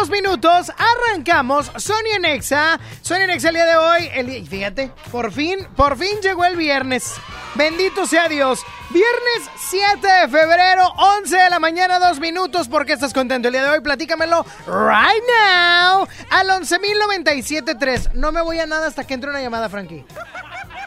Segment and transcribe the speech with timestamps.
[0.00, 0.70] Dos minutos.
[0.76, 1.70] Arrancamos.
[1.76, 2.78] Sony en Exa.
[3.02, 4.10] Sony en Exa el día de hoy.
[4.14, 7.14] El día- fíjate, por fin, por fin llegó el viernes.
[7.54, 8.60] Bendito sea Dios.
[8.90, 12.68] Viernes 7 de febrero, 11 de la mañana, dos minutos.
[12.68, 13.80] ¿Por qué estás contento el día de hoy?
[13.80, 16.06] Platícamelo right now.
[16.30, 18.12] Al 11.097.3.
[18.14, 20.04] No me voy a nada hasta que entre una llamada, Frankie.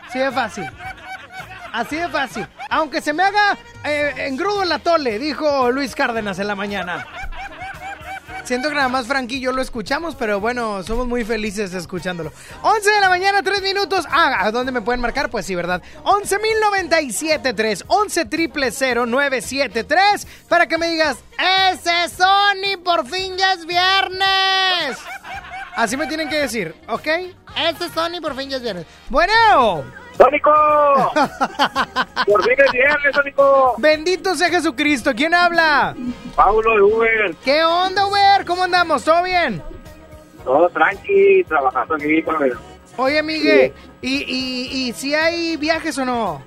[0.07, 0.65] Así de fácil.
[1.73, 2.47] Así de fácil.
[2.69, 7.05] Aunque se me haga eh, engrudo el atole, dijo Luis Cárdenas en la mañana.
[8.43, 12.31] Siento que nada más Frankie y yo lo escuchamos, pero bueno, somos muy felices escuchándolo.
[12.63, 14.05] 11 de la mañana, 3 minutos.
[14.09, 15.29] Ah, ¿a dónde me pueden marcar?
[15.29, 15.83] Pues sí, ¿verdad?
[16.03, 21.17] 11.097.3, 11 triple 973 para que me digas,
[21.71, 24.97] ese es Sony, por fin ya es viernes.
[25.75, 27.07] Así me tienen que decir, ¿ok?
[27.07, 28.85] Ese es Sony, por fin ya es viernes.
[29.09, 29.98] Bueno.
[30.19, 30.51] ¡Sónico!
[32.27, 33.75] ¡Por fin es viernes, Sónico!
[33.77, 35.11] Bendito sea Jesucristo.
[35.15, 35.95] ¿Quién habla?
[36.35, 38.45] Paulo de Uber, ¿Qué onda, Uber?
[38.45, 39.03] ¿Cómo andamos?
[39.03, 39.63] ¿Todo bien?
[40.43, 42.53] todo tranqui, trabajando aquí con el...
[42.97, 46.41] Oye, Migue, ¿y, y, y si hay viajes o no?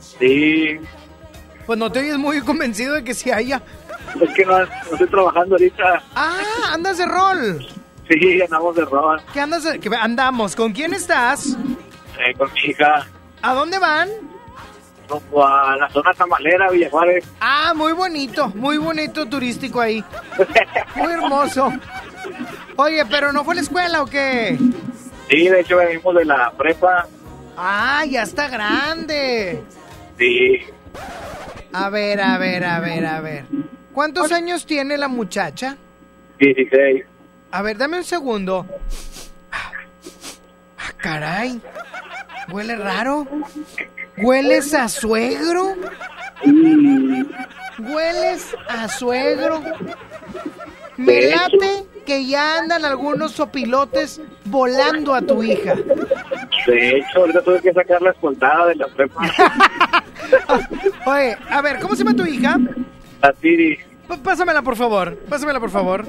[0.00, 0.78] Sí,
[1.66, 3.60] Pues no te oyes muy convencido de que sí haya.
[4.20, 6.02] es que no, no estoy trabajando ahorita.
[6.14, 6.38] Ah,
[6.72, 7.66] andas de rol.
[8.08, 10.54] Sí, andamos de roba ¿Qué andas de- que andamos?
[10.56, 11.56] ¿Con quién estás?
[12.18, 13.06] Eh, con mi hija
[13.42, 14.08] ¿A dónde van?
[15.08, 17.24] rumbo a la zona tamalera, Villa Juárez.
[17.38, 20.02] Ah, muy bonito, muy bonito turístico ahí.
[20.96, 21.70] Muy hermoso.
[22.76, 24.56] Oye, pero no fue a la escuela o qué?
[25.28, 27.06] Sí, de hecho venimos de la prepa.
[27.56, 29.62] Ah, ya está grande.
[30.18, 30.60] Sí,
[31.74, 33.44] A ver, a ver, a ver, a ver.
[33.92, 35.76] ¿Cuántos años tiene la muchacha?
[36.38, 37.04] 16.
[37.50, 38.66] A ver, dame un segundo.
[40.86, 41.60] Ah, caray.
[42.50, 43.26] Huele raro.
[44.18, 45.74] ¿Hueles a suegro?
[47.78, 49.62] ¿Hueles a suegro?
[50.96, 55.74] Me late que ya andan algunos sopilotes volando a tu hija.
[56.66, 59.22] De hecho, ahorita tuve que sacar la escoltada de la prepa.
[61.06, 62.56] Oye, a ver, ¿cómo se llama tu hija?
[64.08, 65.16] P- pásamela, por favor.
[65.28, 66.06] Pásamela, por favor.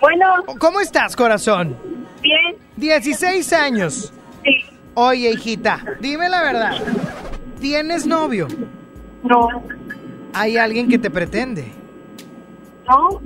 [0.00, 0.26] Bueno,
[0.58, 1.76] ¿Cómo estás, corazón?
[2.22, 4.12] bien, 16 años.
[4.44, 4.50] sí,
[4.94, 6.72] Oye, hijita, dime la verdad.
[7.60, 8.48] ¿Tienes novio?
[9.22, 9.48] no,
[10.32, 11.72] ¿Hay alguien que te pretende?
[12.88, 13.20] no,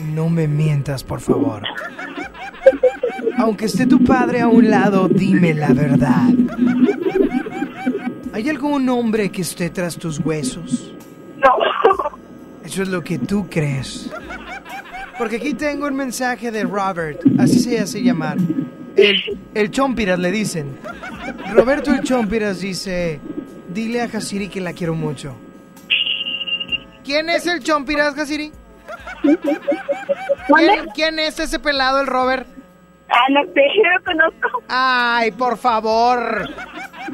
[0.00, 1.62] No me mientas, por favor.
[3.38, 6.28] Aunque esté tu padre a un lado, dime la verdad.
[8.32, 10.94] ¿Hay algún hombre que esté tras tus huesos?
[11.38, 11.50] no.
[12.64, 14.08] Eso es lo que tú crees.
[15.20, 18.38] Porque aquí tengo un mensaje de Robert, así se hace llamar.
[18.96, 20.78] El, el Chompiras le dicen.
[21.52, 23.20] Roberto el Chompiras dice,
[23.68, 25.36] dile a Hasiri que la quiero mucho.
[27.04, 28.50] ¿Quién es el Chompiras, Hasiri?
[29.20, 32.46] ¿Quién, quién es ese pelado, el Robert?
[33.10, 34.62] Ah, no sé, no lo conozco.
[34.68, 36.48] Ay, por favor.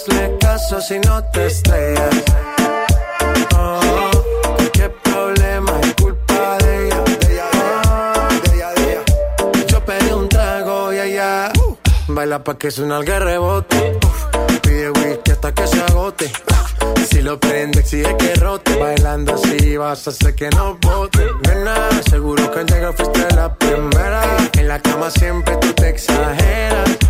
[0.00, 2.24] Oh hazle caso si no te estrellas.
[3.56, 4.10] Oh,
[4.56, 4.94] cualquier
[5.82, 7.04] es culpa de ella.
[9.66, 11.52] Yo pedí un trago y ella
[12.08, 13.98] baila pa' que suena el rebote.
[14.62, 16.32] Pide whisky hasta que se agote.
[17.10, 18.76] Si lo prende, exige que rote.
[18.76, 21.26] Bailando así vas a hacer que no bote.
[21.46, 24.22] Nena, seguro que al llegar fuiste la primera.
[24.54, 27.09] En la cama siempre tú te exageras.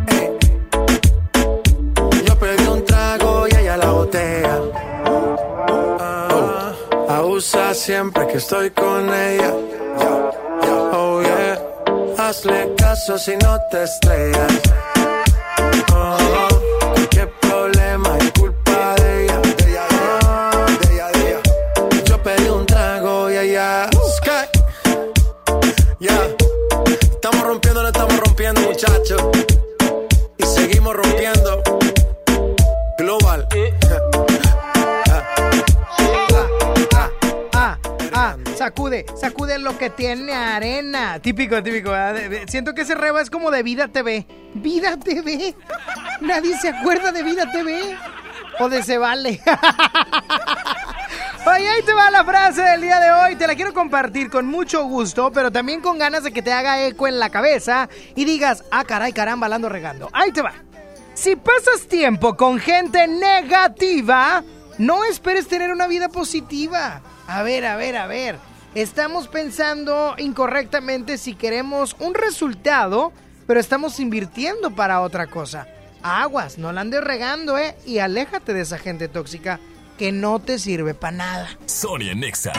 [7.41, 9.51] Abusa siempre que estoy con ella.
[10.93, 11.59] Oh yeah,
[12.19, 14.61] hazle caso si no te estrellas.
[15.91, 16.17] Oh,
[16.93, 19.41] cualquier problema es culpa de ella.
[20.23, 20.67] Ah,
[22.05, 23.89] Yo pedí un trago y ella.
[24.17, 24.45] Sky.
[25.99, 26.19] Ya,
[27.11, 29.21] estamos rompiendo, no estamos rompiendo, muchachos.
[30.37, 31.63] Y seguimos rompiendo.
[32.99, 33.47] Global.
[38.61, 41.17] Sacude, sacude lo que tiene arena.
[41.19, 41.91] Típico, típico.
[42.47, 44.27] Siento que ese reba es como de Vida TV.
[44.53, 45.55] Vida TV.
[46.21, 47.97] Nadie se acuerda de Vida TV.
[48.59, 49.41] O de Se Vale.
[51.47, 53.35] Oye, ahí te va la frase del día de hoy.
[53.35, 56.85] Te la quiero compartir con mucho gusto, pero también con ganas de que te haga
[56.85, 60.07] eco en la cabeza y digas, ah, caray, caramba, la ando regando.
[60.13, 60.53] Ahí te va.
[61.15, 64.43] Si pasas tiempo con gente negativa,
[64.77, 67.01] no esperes tener una vida positiva.
[67.27, 68.50] A ver, a ver, a ver.
[68.73, 73.11] Estamos pensando incorrectamente si queremos un resultado,
[73.45, 75.67] pero estamos invirtiendo para otra cosa.
[76.01, 77.75] Aguas, no la andes regando, ¿eh?
[77.85, 79.59] Y aléjate de esa gente tóxica
[79.97, 81.49] que no te sirve para nada.
[81.65, 82.53] Sonia Nexa.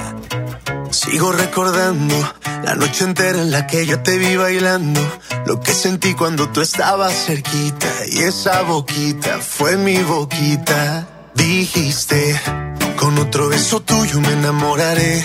[0.91, 2.15] Sigo recordando
[2.63, 5.01] la noche entera en la que yo te vi bailando.
[5.47, 7.89] Lo que sentí cuando tú estabas cerquita.
[8.11, 11.09] Y esa boquita fue mi boquita.
[11.35, 12.39] Dijiste,
[12.97, 15.25] con otro beso tuyo me enamoraré.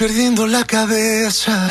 [0.00, 1.68] Perdiendo la cabeza.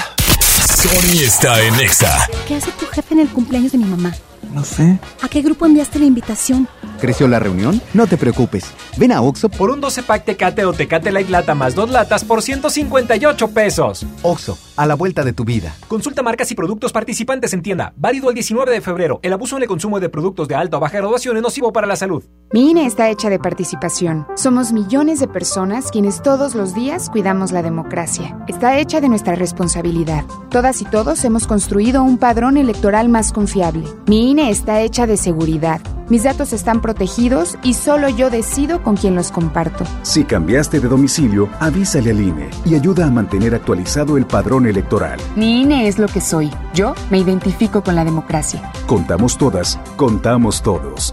[0.78, 2.28] Sony está en Exa.
[2.48, 4.16] ¿Qué hace tu jefe en el cumpleaños de mi mamá?
[4.54, 5.00] No sé.
[5.22, 6.68] ¿A qué grupo enviaste la invitación?
[7.00, 7.82] ¿Creció la reunión?
[7.94, 8.66] No te preocupes.
[8.98, 12.24] Ven a Oxo Por un 12 pack Tecate o Tecate Light Lata más dos latas
[12.24, 14.06] por 158 pesos.
[14.22, 15.76] Oxo, a la vuelta de tu vida.
[15.88, 17.94] Consulta marcas y productos participantes en tienda.
[17.96, 19.20] Válido el 19 de febrero.
[19.24, 21.88] El abuso en el consumo de productos de alta o baja graduación es nocivo para
[21.88, 22.24] la salud.
[22.52, 24.26] Mi INE está hecha de participación.
[24.36, 28.38] Somos millones de personas quienes todos los días cuidamos la democracia.
[28.48, 30.26] Está hecha de nuestra responsabilidad.
[30.50, 33.86] Todas y todos hemos construido un padrón electoral más confiable.
[34.08, 35.82] Mi INE está hecha de seguridad.
[36.08, 39.86] Mis datos están protegidos y solo yo decido con quién los comparto.
[40.04, 45.20] Si cambiaste de domicilio, avísale al INE y ayuda a mantener actualizado el padrón electoral.
[45.36, 46.52] Mi INE es lo que soy.
[46.76, 48.72] Yo me identifico con la democracia.
[48.86, 51.12] Contamos todas, contamos todos.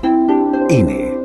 [0.69, 1.17] INE.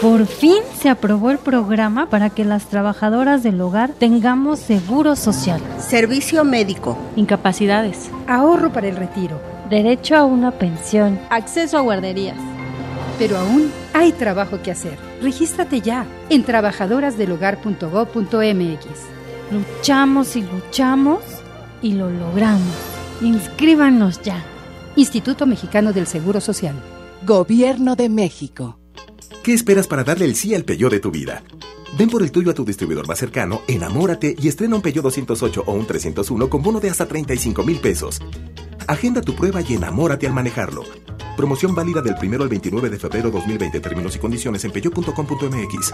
[0.00, 5.60] Por fin se aprobó el programa para que las trabajadoras del hogar tengamos seguro social,
[5.78, 9.38] servicio médico, incapacidades, ahorro para el retiro,
[9.70, 12.36] derecho a una pensión, acceso a guarderías.
[13.18, 14.98] Pero aún hay trabajo que hacer.
[15.22, 18.86] Regístrate ya en trabajadorasdelhogar.gov.mx.
[19.52, 21.20] Luchamos y luchamos
[21.82, 22.74] y lo logramos.
[23.20, 24.42] Inscríbanos ya.
[24.96, 26.74] Instituto Mexicano del Seguro Social.
[27.26, 28.78] Gobierno de México.
[29.44, 31.42] ¿Qué esperas para darle el sí al Peugeot de tu vida?
[31.98, 35.64] Ven por el tuyo a tu distribuidor más cercano, enamórate y estrena un Peugeot 208
[35.66, 38.20] o un 301 con bono de hasta 35 mil pesos.
[38.90, 40.82] Agenda tu prueba y enamórate al manejarlo.
[41.36, 43.78] Promoción válida del 1 al 29 de febrero 2020.
[43.78, 45.92] Términos y condiciones en peugeot.com.mx.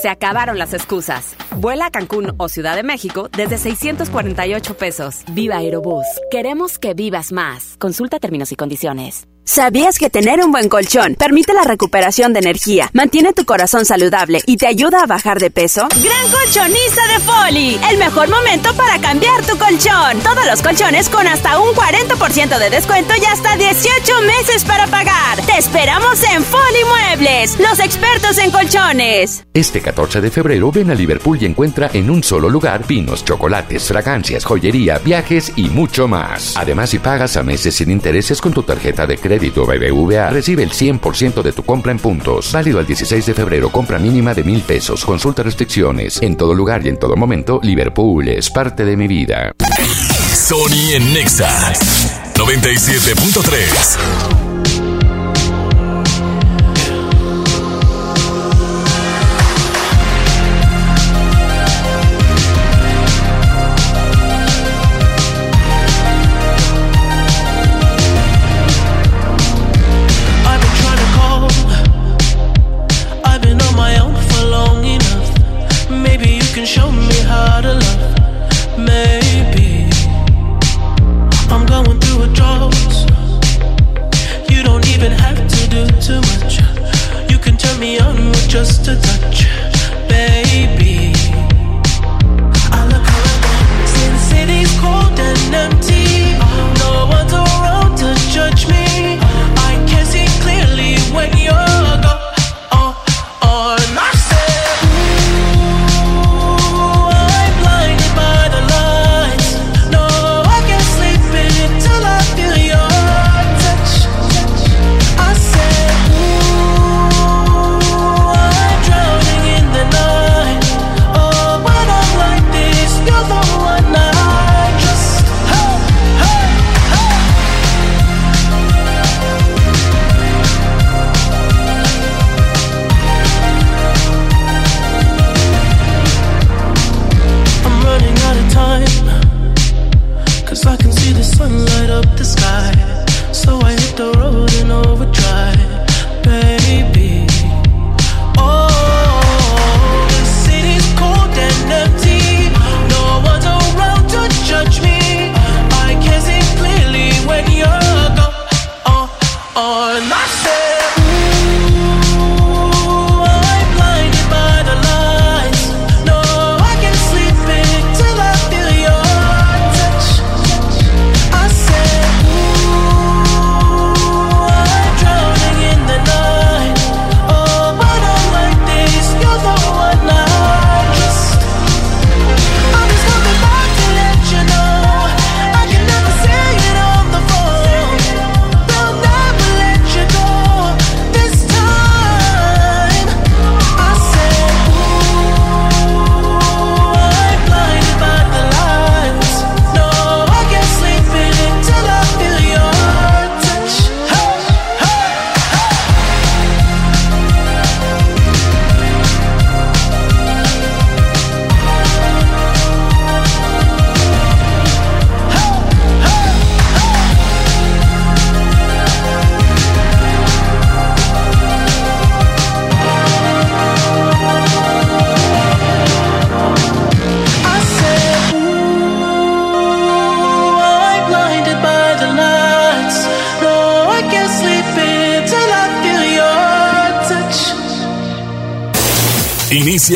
[0.00, 1.36] Se acabaron las excusas.
[1.54, 5.16] Vuela a Cancún o Ciudad de México desde 648 pesos.
[5.32, 6.06] Viva Aerobús.
[6.30, 7.76] Queremos que vivas más.
[7.78, 9.28] Consulta términos y condiciones.
[9.50, 14.40] ¿Sabías que tener un buen colchón permite la recuperación de energía, mantiene tu corazón saludable
[14.46, 15.88] y te ayuda a bajar de peso?
[15.88, 20.20] Gran colchonista de Foli, el mejor momento para cambiar tu colchón.
[20.22, 25.44] Todos los colchones con hasta un 40% de descuento y hasta 18 meses para pagar.
[25.44, 29.44] Te esperamos en Foli Muebles, los expertos en colchones.
[29.52, 33.88] Este 14 de febrero ven a Liverpool y encuentra en un solo lugar vinos, chocolates,
[33.88, 36.56] fragancias, joyería, viajes y mucho más.
[36.56, 40.70] Además, si pagas a meses sin intereses con tu tarjeta de crédito BBVA, recibe el
[40.70, 42.50] 100% de tu compra en puntos.
[42.52, 45.04] Válido al 16 de febrero, compra mínima de mil pesos.
[45.04, 46.22] Consulta restricciones.
[46.22, 49.52] En todo lugar y en todo momento, Liverpool es parte de mi vida.
[50.34, 51.72] Sony en Nexa
[52.34, 54.49] 97.3.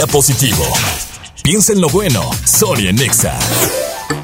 [0.02, 0.64] Positivo.
[1.44, 2.28] Piensa en lo bueno.
[2.44, 3.38] Sonia Nexa.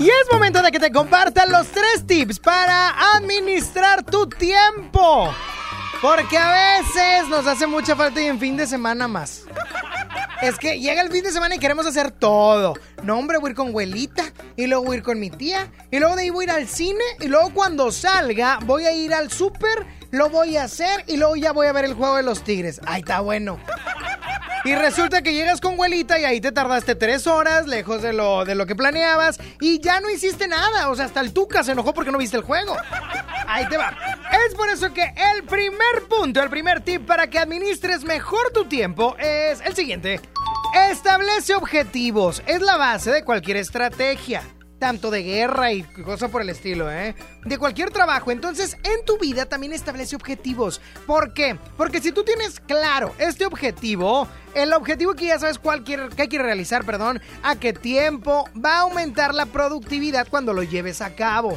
[0.00, 5.33] Y es momento de que te compartan los tres tips para administrar tu tiempo.
[6.02, 9.44] Porque a veces nos hace mucha falta y en fin de semana más.
[10.42, 12.74] Es que llega el fin de semana y queremos hacer todo.
[13.04, 14.24] No, hombre, voy a ir con abuelita
[14.56, 16.50] y luego voy a ir con mi tía y luego de ahí voy a ir
[16.50, 21.04] al cine y luego cuando salga voy a ir al súper, lo voy a hacer
[21.06, 22.80] y luego ya voy a ver el juego de los tigres.
[22.87, 23.61] Ay, está bueno.
[24.64, 28.44] Y resulta que llegas con abuelita y ahí te tardaste tres horas, lejos de lo,
[28.44, 30.90] de lo que planeabas, y ya no hiciste nada.
[30.90, 32.77] O sea, hasta el Tuca se enojó porque no viste el juego.
[33.46, 33.96] Ahí te va.
[34.46, 38.66] Es por eso que el primer punto, el primer tip para que administres mejor tu
[38.66, 40.20] tiempo es el siguiente.
[40.90, 42.42] Establece objetivos.
[42.46, 44.42] Es la base de cualquier estrategia
[44.80, 47.14] tanto de guerra y cosas por el estilo, ¿eh?
[47.44, 48.32] De cualquier trabajo.
[48.32, 50.80] Entonces, en tu vida también establece objetivos.
[51.06, 51.56] ¿Por qué?
[51.76, 56.22] Porque si tú tienes claro este objetivo, el objetivo que ya sabes cuál quiere, que
[56.22, 61.02] hay que realizar, perdón, a qué tiempo, va a aumentar la productividad cuando lo lleves
[61.02, 61.56] a cabo.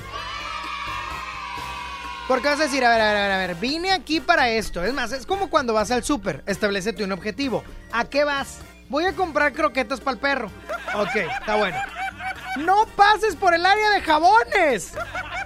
[2.27, 4.83] Porque vas a decir, a ver, a ver, a ver, vine aquí para esto.
[4.83, 7.63] Es más, es como cuando vas al súper, establecete un objetivo.
[7.91, 8.59] ¿A qué vas?
[8.89, 10.51] Voy a comprar croquetas para el perro.
[10.95, 11.77] Ok, está bueno.
[12.58, 14.94] No pases por el área de jabones.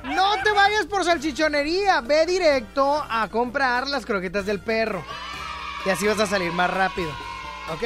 [0.04, 2.02] No te vayas por salchichonería.
[2.02, 5.04] Ve directo a comprar las croquetas del perro.
[5.86, 7.10] Y así vas a salir más rápido.
[7.74, 7.84] ¿Ok?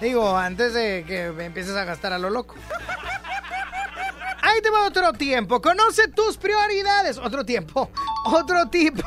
[0.00, 2.54] Digo, antes de que empieces a gastar a lo loco.
[4.48, 5.60] Ahí te va otro tiempo.
[5.60, 7.18] Conoce tus prioridades.
[7.18, 7.90] Otro tiempo.
[8.24, 8.98] Otro tip.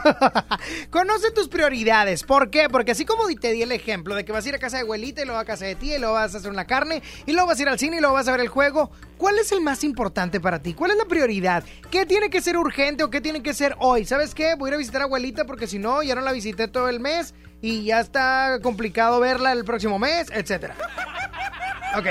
[0.92, 2.24] Conoce tus prioridades.
[2.24, 2.70] ¿Por qué?
[2.70, 4.84] Porque así como te di el ejemplo de que vas a ir a casa de
[4.84, 7.32] abuelita y luego a casa de tía y luego vas a hacer una carne y
[7.32, 8.92] luego vas a ir al cine y luego vas a ver el juego.
[9.18, 10.76] ¿Cuál es el más importante para ti?
[10.76, 11.64] ¿Cuál es la prioridad?
[11.90, 14.06] ¿Qué tiene que ser urgente o qué tiene que ser hoy?
[14.06, 14.54] ¿Sabes qué?
[14.56, 16.88] Voy a ir a visitar a abuelita porque si no, ya no la visité todo
[16.88, 20.76] el mes y ya está complicado verla el próximo mes, etcétera.
[21.98, 22.08] Ok.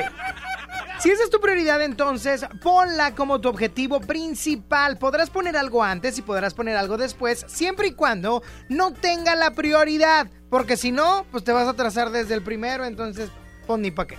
[1.01, 4.99] Si esa es tu prioridad, entonces ponla como tu objetivo principal.
[4.99, 9.53] Podrás poner algo antes y podrás poner algo después, siempre y cuando no tenga la
[9.53, 10.29] prioridad.
[10.51, 13.31] Porque si no, pues te vas a trazar desde el primero, entonces
[13.67, 14.19] pon ni pa' qué.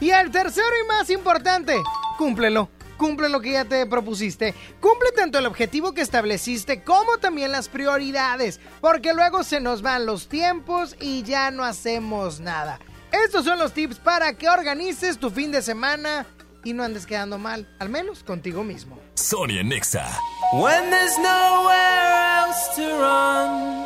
[0.00, 1.76] Y el tercero y más importante,
[2.16, 2.70] cúmplelo.
[2.96, 4.54] Cumple lo que ya te propusiste.
[4.80, 8.60] Cumple tanto el objetivo que estableciste como también las prioridades.
[8.80, 12.78] Porque luego se nos van los tiempos y ya no hacemos nada.
[13.24, 16.26] Estos son los tips para que organices tu fin de semana
[16.64, 18.98] y no andes quedando mal, al menos contigo mismo.
[19.14, 20.06] Sonia Nexa.
[20.52, 23.84] When there's nowhere else to run,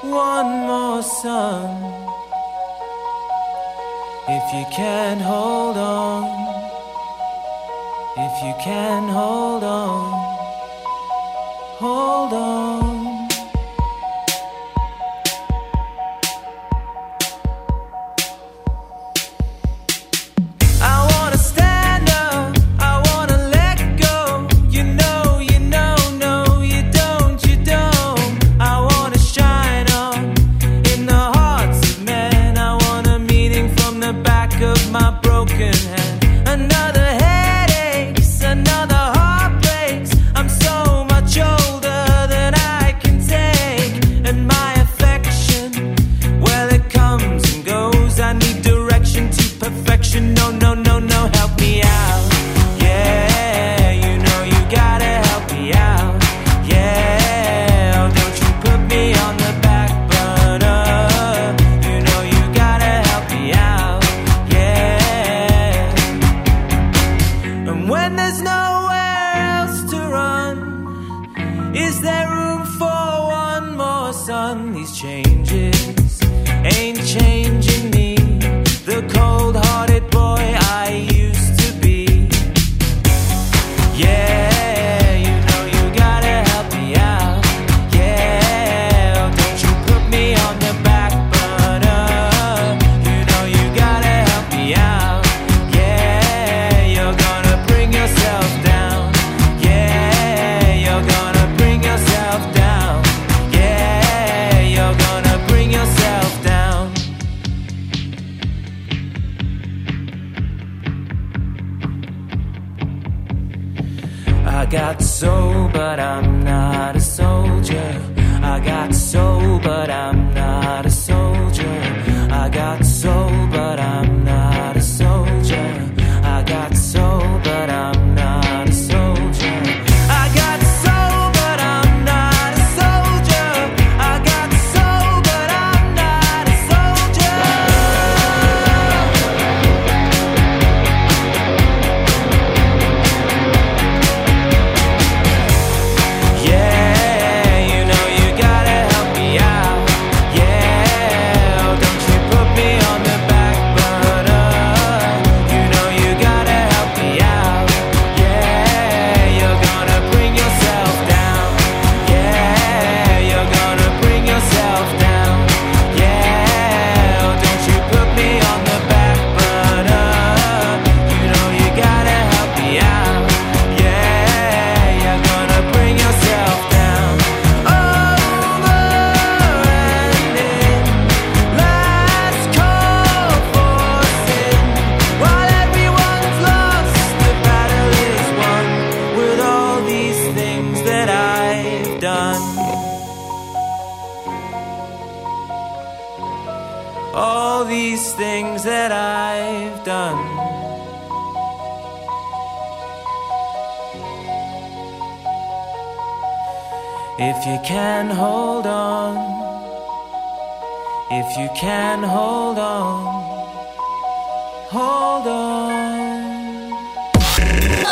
[0.04, 2.00] One more song.
[4.28, 6.26] If you can hold on,
[8.18, 10.19] if you can hold on,
[11.80, 12.89] hold on.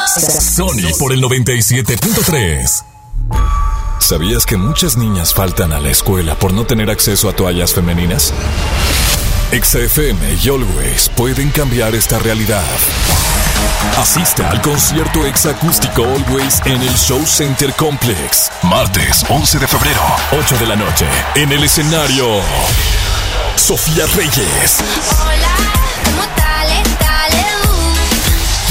[0.07, 2.83] Sony por el 97.3.
[3.99, 8.33] ¿Sabías que muchas niñas faltan a la escuela por no tener acceso a toallas femeninas?
[9.51, 12.63] XFM y Always pueden cambiar esta realidad.
[13.97, 18.49] Asiste al concierto exacústico Always en el Show Center Complex.
[18.63, 20.01] Martes 11 de febrero,
[20.39, 21.05] 8 de la noche.
[21.35, 22.39] En el escenario,
[23.57, 24.77] Sofía Reyes.
[25.19, 25.76] Hola,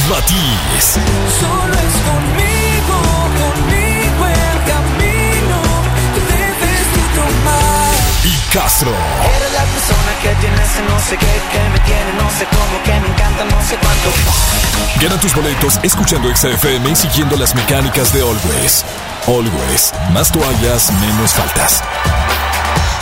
[0.08, 0.98] Matiz.
[1.40, 2.96] Solo es conmigo,
[3.42, 5.58] conmigo el camino
[6.14, 7.90] que debes tú tomar.
[8.24, 8.90] Y Castro.
[8.90, 12.82] Eres la persona que tiene ese no sé qué, que me tiene no sé cómo,
[12.84, 14.10] que me encanta no sé cuánto.
[15.00, 18.84] Gana tus boletos escuchando XFM y siguiendo las mecánicas de Always.
[19.26, 19.92] Always.
[20.12, 21.82] Más toallas, menos faltas.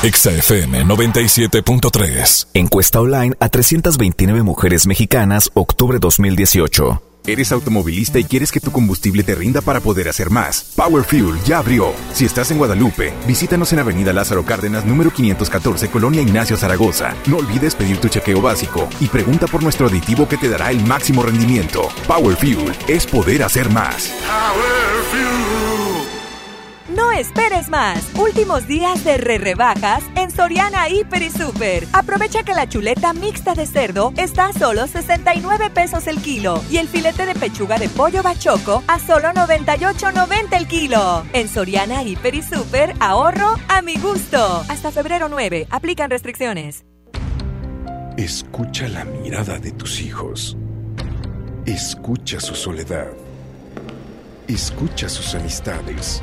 [0.05, 2.49] XFM 97.3.
[2.53, 7.01] Encuesta online a 329 mujeres mexicanas, octubre 2018.
[7.27, 10.75] ¿Eres automovilista y quieres que tu combustible te rinda para poder hacer más?
[10.77, 11.95] Power Fuel ya abrió.
[12.13, 17.15] Si estás en Guadalupe, visítanos en Avenida Lázaro Cárdenas, número 514, Colonia Ignacio Zaragoza.
[17.27, 20.85] No olvides pedir tu chequeo básico y pregunta por nuestro aditivo que te dará el
[20.85, 21.89] máximo rendimiento.
[22.07, 24.13] Power Fuel es poder hacer más.
[26.89, 28.11] No esperes más.
[28.15, 31.87] Últimos días de re rebajas en Soriana Hiper y Super.
[31.95, 36.77] Aprovecha que la chuleta mixta de cerdo está a solo 69 pesos el kilo y
[36.77, 41.25] el filete de pechuga de pollo bachoco a solo 98.90 el kilo.
[41.33, 44.63] En Soriana Hiper y Super, ahorro a mi gusto.
[44.69, 45.69] Hasta febrero 9.
[45.71, 46.85] Aplican restricciones.
[48.19, 50.55] Escucha la mirada de tus hijos.
[51.65, 53.09] Escucha su soledad.
[54.47, 56.23] Escucha sus amistades.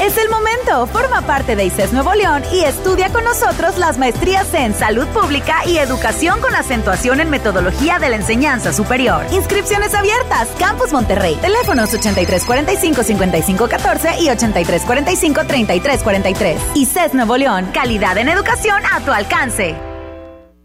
[0.00, 0.86] Es el momento.
[0.86, 5.56] Forma parte de ICES Nuevo León y estudia con nosotros las maestrías en Salud Pública
[5.66, 9.26] y Educación con acentuación en Metodología de la Enseñanza Superior.
[9.30, 10.48] Inscripciones abiertas.
[10.58, 11.36] Campus Monterrey.
[11.42, 16.56] Teléfonos 8345-5514 y 8345-3343.
[16.76, 17.68] ICES Nuevo León.
[17.74, 19.89] Calidad en educación a tu alcance.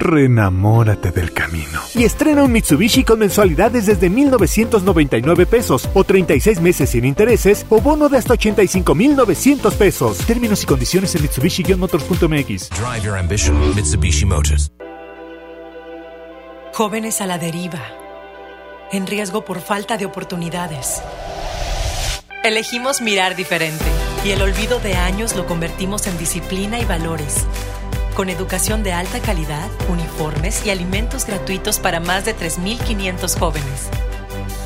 [0.00, 1.78] Renamórate del camino.
[1.94, 7.82] Y estrena un Mitsubishi con mensualidades desde 1,999 pesos o 36 meses sin intereses o
[7.82, 10.18] bono de hasta 85,900 pesos.
[10.26, 12.70] Términos y condiciones en Mitsubishi-motors.mx.
[12.70, 14.72] Drive your ambition, Mitsubishi Motors.
[16.72, 17.82] Jóvenes a la deriva,
[18.92, 21.02] en riesgo por falta de oportunidades.
[22.42, 23.84] Elegimos mirar diferente
[24.24, 27.44] y el olvido de años lo convertimos en disciplina y valores.
[28.20, 33.88] Con educación de alta calidad, uniformes y alimentos gratuitos para más de 3.500 jóvenes.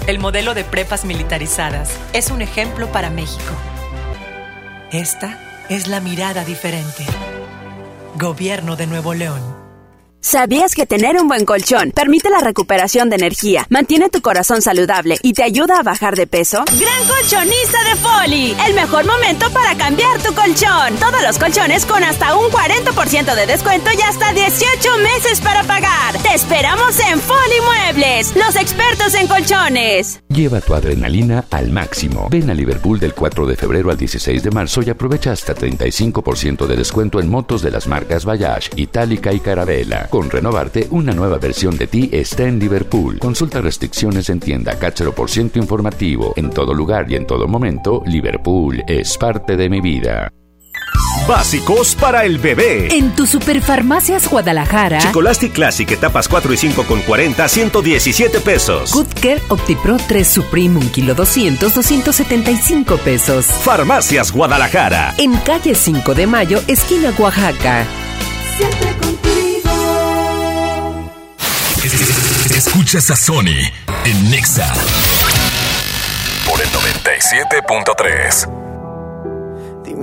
[0.09, 3.55] El modelo de prepas militarizadas es un ejemplo para México.
[4.91, 5.39] Esta
[5.69, 7.07] es la mirada diferente.
[8.17, 9.64] Gobierno de Nuevo León.
[10.25, 15.19] ¿Sabías que tener un buen colchón permite la recuperación de energía, mantiene tu corazón saludable
[15.23, 16.65] y te ayuda a bajar de peso?
[16.81, 20.97] Gran colchonista de Foli, el mejor momento para cambiar tu colchón.
[20.99, 26.17] Todos los colchones con hasta un 40% de descuento y hasta 18 meses para pagar.
[26.23, 30.24] Te esperamos en Foli Muebles, los expertos en colchones.
[30.35, 32.27] Lleva tu adrenalina al máximo.
[32.29, 36.67] Ven a Liverpool del 4 de febrero al 16 de marzo y aprovecha hasta 35%
[36.67, 40.09] de descuento en motos de las marcas Bayash, Itálica y Carabela.
[40.09, 43.21] Con renovarte, una nueva versión de ti está en Liverpool.
[43.21, 46.33] Consulta restricciones en tienda Cáchero por ciento informativo.
[46.35, 50.33] En todo lugar y en todo momento, Liverpool es parte de mi vida.
[51.27, 52.89] Básicos para el bebé.
[52.95, 54.99] En tu Superfarmacias Guadalajara.
[54.99, 58.93] Chicolastic Classic etapas 4 y 5 con 40, 117 pesos.
[58.93, 63.47] Good Care OptiPro 3 Supreme 1 kilo 200, 275 pesos.
[63.47, 65.15] Farmacias Guadalajara.
[65.17, 67.87] En calle 5 de Mayo, esquina Oaxaca.
[68.59, 69.25] Siempre contigo.
[72.55, 73.65] Escuchas a Sony
[74.05, 74.71] en Nexa
[76.47, 78.64] por el 97.3.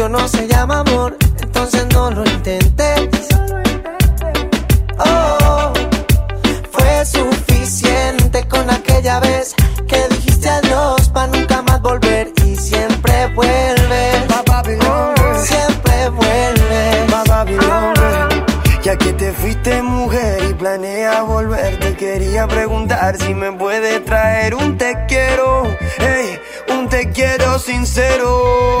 [0.00, 3.28] tuyo no se llama amor, entonces no lo intentes.
[4.98, 5.72] Oh,
[6.70, 9.54] fue suficiente con aquella vez
[9.86, 14.24] que dijiste adiós para nunca más volver y siempre vuelves.
[15.44, 17.10] Siempre vuelves.
[18.82, 24.54] Ya que te fuiste mujer y planeas volver, te quería preguntar si me puede traer
[24.54, 25.64] un te quiero,
[25.98, 26.38] hey,
[26.70, 28.80] un te quiero sincero.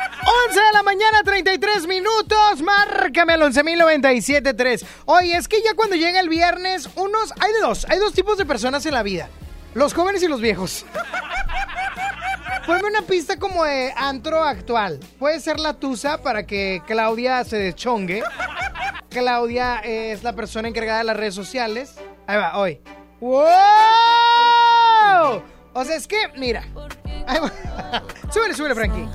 [0.47, 2.61] 11 de la mañana, 33 minutos.
[2.61, 4.85] Márcame al 11.097.3.
[5.05, 7.33] Oye, es que ya cuando llega el viernes, unos.
[7.39, 7.85] Hay de dos.
[7.89, 9.29] Hay dos tipos de personas en la vida:
[9.73, 10.85] los jóvenes y los viejos.
[12.65, 14.99] Ponme una pista como de antro actual.
[15.19, 18.23] Puede ser la tusa para que Claudia se deschongue.
[19.09, 21.95] Claudia es la persona encargada de las redes sociales.
[22.27, 22.79] Ahí va, hoy.
[23.19, 23.41] ¡Wow!
[25.73, 26.63] O sea, es que, mira.
[28.31, 29.07] Súbele, súbele, Frankie.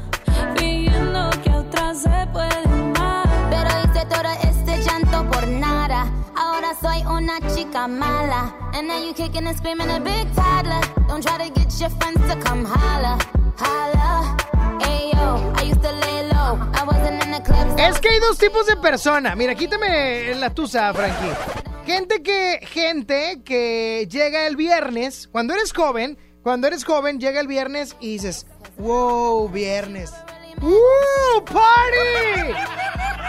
[0.96, 3.26] Pidiendo que otras se pueden más.
[3.50, 6.06] Pero hice todo este llanto por nada.
[6.34, 8.54] Ahora soy una chica mala.
[8.72, 10.80] And now you kicking and screaming a big toddler.
[11.08, 13.18] Don't try to get your friends to come holla.
[13.58, 14.36] Holla.
[14.80, 16.58] Ayo, I used to lay low.
[16.74, 17.80] I wasn't in the clubs.
[17.80, 19.34] Es que hay dos tipos de persona.
[19.36, 21.32] Mira, quítame la tusa, Frankie.
[21.86, 27.46] Gente que, gente que llega el viernes, cuando eres joven, cuando eres joven, llega el
[27.46, 28.46] viernes y dices,
[28.78, 30.12] wow, viernes.
[30.60, 32.54] ¡Wow, party!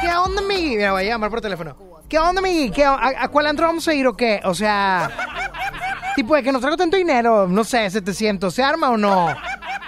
[0.01, 0.75] ¿Qué onda, mi?
[0.75, 1.75] Mira, voy a llamar por teléfono.
[2.07, 2.71] ¿Qué onda, mi?
[2.71, 4.41] ¿Qué, a, cuál antro vamos a ir o qué?
[4.45, 5.09] O sea,
[6.15, 9.27] tipo de que nos traigo tanto dinero, no sé, 700, ¿se arma o no?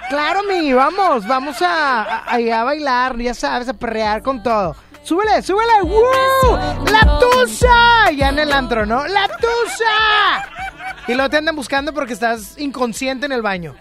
[0.08, 4.76] Claro, mi, vamos, vamos a, a, a bailar, ya sabes, a perrear con todo.
[5.02, 6.84] Súbele, súbele, ¡wow!
[6.92, 8.10] ¡La tusa!
[8.14, 9.06] Ya en el antro, ¿no?
[9.06, 10.44] ¡La tusa!
[11.08, 13.74] Y luego te andan buscando porque estás inconsciente en el baño.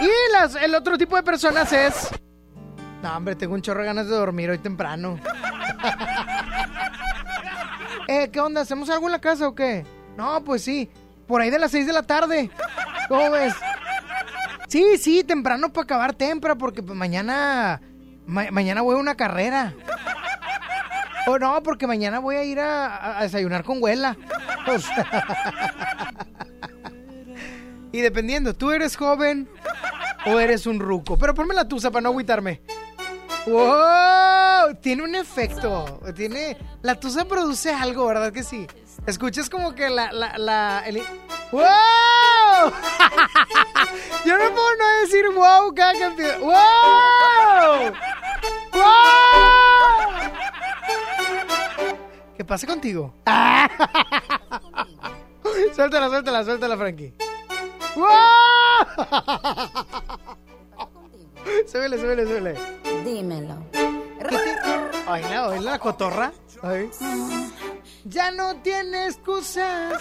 [0.00, 0.08] Y
[0.62, 2.08] el otro tipo de personas es...
[3.02, 5.18] No, hombre, tengo un chorro de ganas de dormir hoy temprano.
[8.08, 8.62] eh, ¿qué onda?
[8.62, 9.84] ¿Hacemos algo en la casa o qué?
[10.16, 10.90] No, pues sí.
[11.26, 12.50] Por ahí de las 6 de la tarde.
[13.08, 13.54] ¿Cómo ves?
[14.68, 17.80] Sí, sí, temprano para acabar temprano porque pues, mañana...
[18.26, 19.74] ma- mañana voy a una carrera.
[21.28, 24.16] O no, porque mañana voy a ir a, a desayunar con Huela.
[27.92, 29.48] Y dependiendo, ¿tú eres joven
[30.26, 31.16] o eres un ruco?
[31.16, 32.60] Pero ponme la tusa para no agüitarme.
[33.46, 34.74] ¡Wow!
[34.80, 36.00] Tiene un efecto.
[36.14, 36.56] Tiene.
[36.82, 38.66] La tusa produce algo, ¿verdad que sí?
[39.06, 40.12] Escuchas como que la.
[40.12, 41.02] la, el-
[41.52, 41.62] ¡Wow!
[44.24, 46.10] Yo no puedo no decir wow cada.
[46.40, 47.92] ¡Wow!
[48.72, 48.82] ¡Wow!
[52.36, 53.14] ¿Qué pasa contigo?
[55.74, 57.14] suéltala, suéltala, suéltala, Frankie.
[57.94, 58.06] ¡Wow!
[61.66, 62.54] súbele, súbele, súbele.
[63.04, 63.56] Dímelo.
[65.06, 66.32] Ay, la, oí la cotorra.
[66.62, 66.90] Ay.
[68.04, 70.00] Ya no tiene excusas.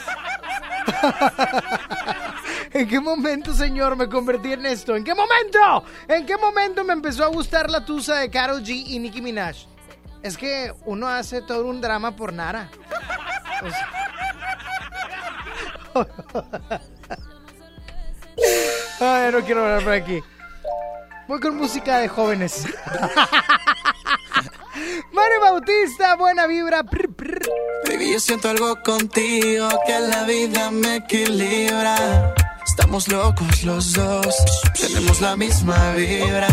[2.72, 4.96] ¿En qué momento, señor, me convertí en esto?
[4.96, 5.84] ¿En qué momento?
[6.08, 9.56] ¿En qué momento me empezó a gustar la tusa de Karol G y Nicki Minaj?
[10.24, 12.70] Es que uno hace todo un drama por Nara.
[13.64, 13.92] O sea-
[19.00, 20.22] Ay, no quiero hablar por aquí.
[21.28, 22.64] Voy con música de jóvenes.
[25.12, 26.84] Mario Bautista, buena vibra.
[26.84, 27.42] Prr, prr.
[27.88, 32.36] Baby, yo siento algo contigo que la vida me equilibra.
[32.68, 34.36] Estamos locos los dos,
[34.80, 36.48] tenemos la misma vibra.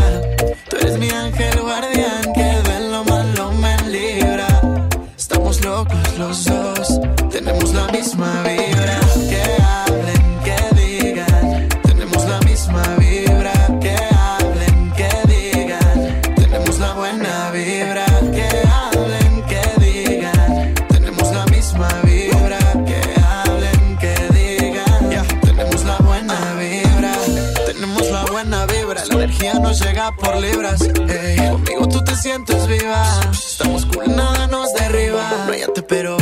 [0.71, 4.47] Tú eres mi ángel guardián que de lo malo me libra.
[5.17, 7.01] Estamos locos los dos,
[7.31, 8.72] tenemos la misma vibra.
[30.11, 30.81] Por libras.
[30.81, 31.37] ey.
[31.51, 33.05] Conmigo tú te sientes viva.
[33.31, 35.45] Estamos cool, nada nos derriba.
[35.47, 36.17] No hay pero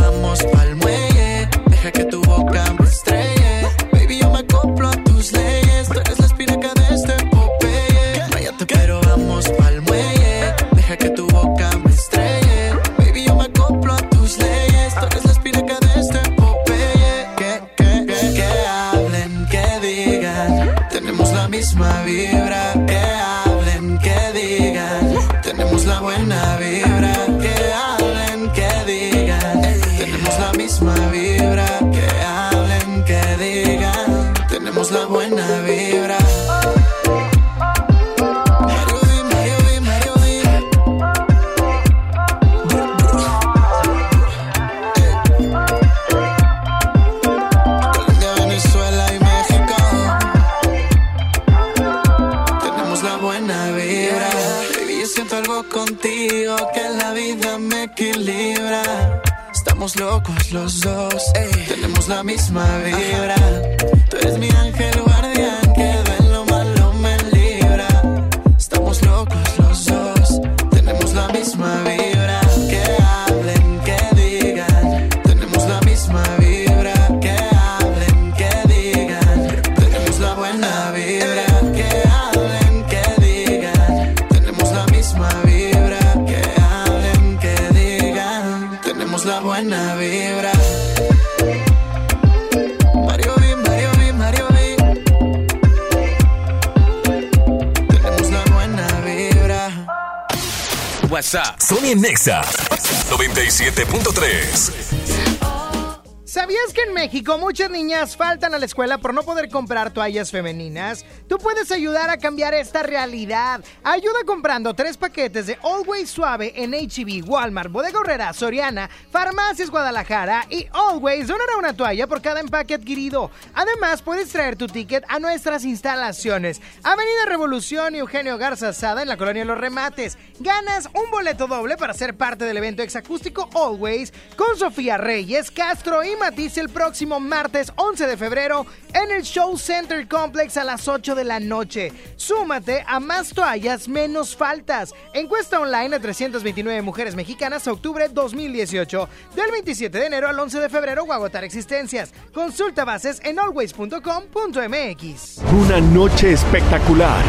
[107.31, 111.05] México muchas niñas faltan a la escuela por no poder comprar toallas femeninas?
[111.29, 113.63] Tú puedes ayudar a cambiar esta realidad.
[113.85, 120.47] Ayuda comprando tres paquetes de Always Suave en HB, Walmart, Bodega Horrera, Soriana, Farmacias Guadalajara
[120.49, 123.31] y Always donará una toalla por cada empaque adquirido.
[123.53, 126.63] Además, puedes traer tu ticket a nuestras instalaciones.
[126.83, 130.17] Avenida Revolución y Eugenio Garza Sada en la colonia Los Remates.
[130.39, 136.03] Ganas un boleto doble para ser parte del evento exacústico Always con Sofía Reyes, Castro
[136.03, 138.65] y Matiz el próximo martes 11 de febrero
[138.95, 141.93] en el Show Center Complex a las 8 de la noche.
[142.17, 144.95] Súmate a más toallas, menos faltas.
[145.13, 149.10] Encuesta online a 329 mujeres mexicanas octubre 2018.
[149.35, 152.13] Del 27 de enero al 11 de febrero o agotar existencias.
[152.33, 155.39] Consulta bases en always.com.mx.
[155.53, 157.23] Una noche espectacular.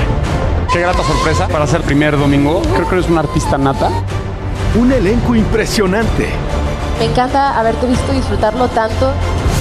[0.71, 2.61] Qué grata sorpresa para ser primer domingo.
[2.61, 3.89] Creo que eres un artista nata.
[4.79, 6.29] Un elenco impresionante.
[6.97, 9.11] Me encanta haberte visto disfrutarlo tanto.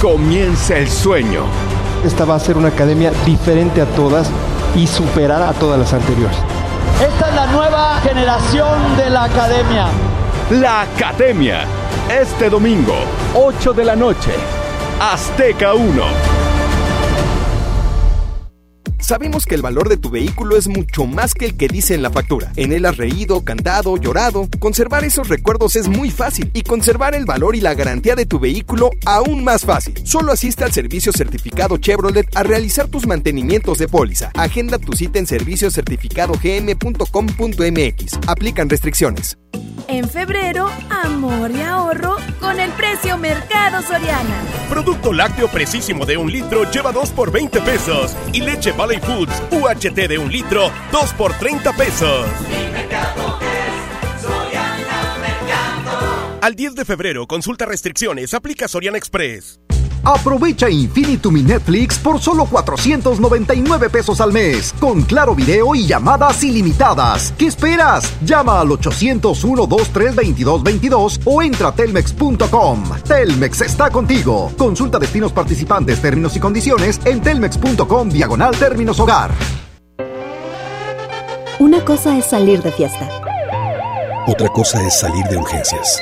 [0.01, 1.43] Comienza el sueño.
[2.05, 4.29] Esta va a ser una academia diferente a todas
[4.75, 6.37] y superar a todas las anteriores.
[7.01, 9.87] Esta es la nueva generación de la academia.
[10.59, 11.65] La Academia.
[12.09, 14.31] Este domingo, 8 de la noche.
[14.99, 16.40] Azteca 1.
[19.01, 22.03] Sabemos que el valor de tu vehículo es mucho más que el que dice en
[22.03, 22.51] la factura.
[22.55, 24.47] En él has reído, cantado, llorado.
[24.59, 28.39] Conservar esos recuerdos es muy fácil y conservar el valor y la garantía de tu
[28.39, 29.95] vehículo aún más fácil.
[30.05, 34.31] Solo asiste al servicio certificado Chevrolet a realizar tus mantenimientos de póliza.
[34.35, 38.19] Agenda tu cita en serviciocertificadogm.com.mx.
[38.27, 39.37] Aplican restricciones.
[39.87, 44.41] En febrero, amor y ahorro con el precio Mercado Soriana.
[44.69, 48.15] Producto lácteo precisísimo de un litro lleva 2 por 20 pesos.
[48.31, 52.27] Y leche Valley Foods UHT de un litro, 2 por 30 pesos.
[56.41, 59.59] Al 10 de febrero, consulta restricciones, aplica Soriana Express.
[60.03, 66.43] Aprovecha Infinitum y Netflix por solo 499 pesos al mes, con claro video y llamadas
[66.43, 67.31] ilimitadas.
[67.37, 68.11] ¿Qué esperas?
[68.25, 72.85] Llama al 801-232222 o entra a telmex.com.
[73.07, 74.51] Telmex está contigo.
[74.57, 79.29] Consulta destinos participantes, términos y condiciones en telmex.com diagonal términos hogar.
[81.59, 83.07] Una cosa es salir de fiesta.
[84.25, 86.01] Otra cosa es salir de urgencias.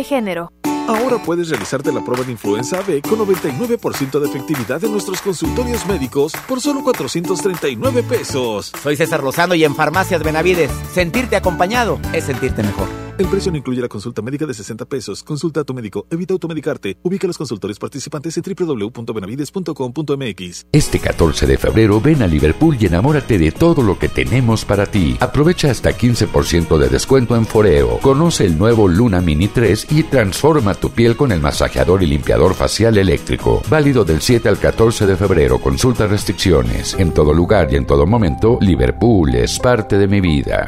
[0.03, 0.51] Género.
[0.87, 5.85] Ahora puedes realizarte la prueba de influenza AB con 99% de efectividad en nuestros consultorios
[5.85, 8.71] médicos por solo 439 pesos.
[8.81, 13.10] Soy César Lozano y en Farmacias Benavides, sentirte acompañado es sentirte mejor.
[13.21, 15.21] El precio no incluye la consulta médica de 60 pesos.
[15.21, 16.97] Consulta a tu médico, evita automedicarte.
[17.03, 20.65] Ubica los consultorios participantes en www.benavides.com.mx.
[20.71, 24.87] Este 14 de febrero ven a Liverpool y enamórate de todo lo que tenemos para
[24.87, 25.17] ti.
[25.19, 27.99] Aprovecha hasta 15% de descuento en Foreo.
[27.99, 32.55] Conoce el nuevo Luna Mini 3 y transforma tu piel con el masajeador y limpiador
[32.55, 33.61] facial eléctrico.
[33.69, 35.59] Válido del 7 al 14 de febrero.
[35.59, 36.95] Consulta restricciones.
[36.97, 40.67] En todo lugar y en todo momento, Liverpool es parte de mi vida.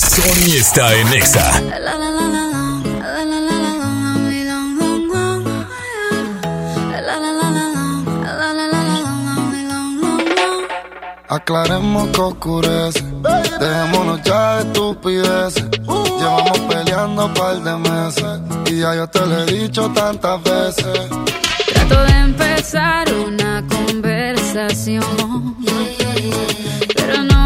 [0.00, 1.50] Sony está en Exa.
[11.28, 13.04] Aclaremos que oscurece,
[13.60, 15.70] dejémonos ya de estupideces.
[16.18, 21.08] Llevamos peleando un par de meses y ya yo te lo he dicho tantas veces.
[21.72, 25.04] Trato de empezar una conversación,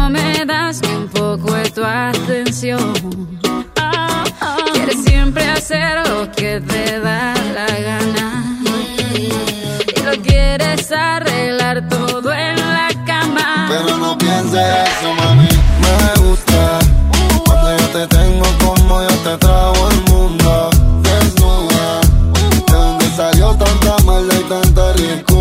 [0.05, 2.93] no me das ni un poco de tu atención.
[4.73, 8.27] Quieres siempre hacer lo que te da la gana
[9.15, 13.67] y lo quieres arreglar todo en la cama.
[13.67, 15.49] Pero no pienses eso, mami.
[15.85, 16.79] Me gusta
[17.45, 20.69] cuando yo te tengo como yo te trago el mundo.
[21.01, 22.01] Desnuda,
[22.67, 25.34] de donde salió tanta maldad y tanta ricura.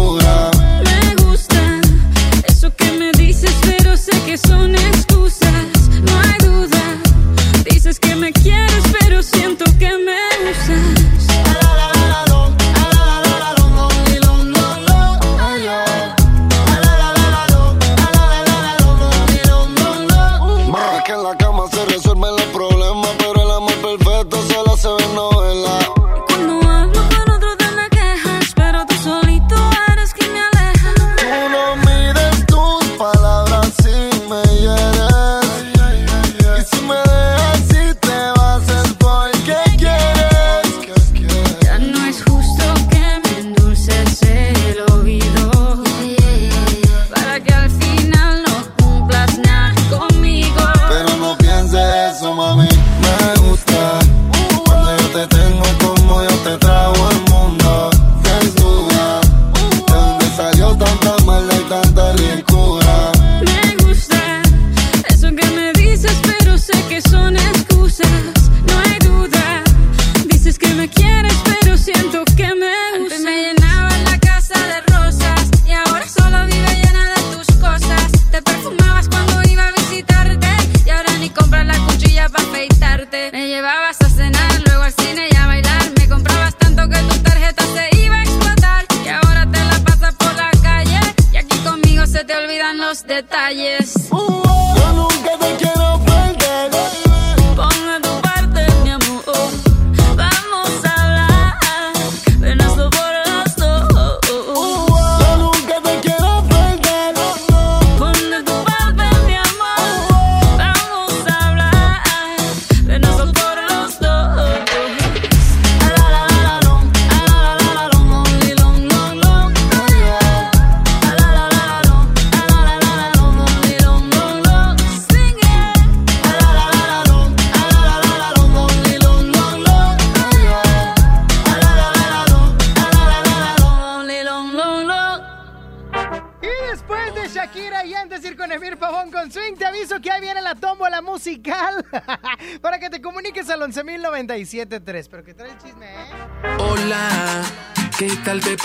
[6.07, 6.83] No hay duda.
[7.71, 11.35] Dices que me quieres, pero siento que me usas.
[20.97, 22.74] Es que en la cama se resuelven los problemas,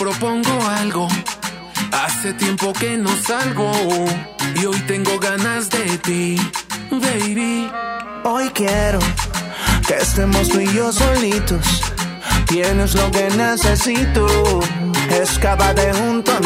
[0.00, 1.08] propongo algo.
[1.92, 3.70] Hace tiempo que no salgo
[4.54, 6.36] y hoy tengo ganas de ti,
[6.90, 7.70] baby.
[8.24, 8.98] Hoy quiero
[9.86, 11.82] que estemos tú y yo solitos.
[12.46, 14.26] Tienes lo que necesito.
[15.10, 16.39] Escápate junto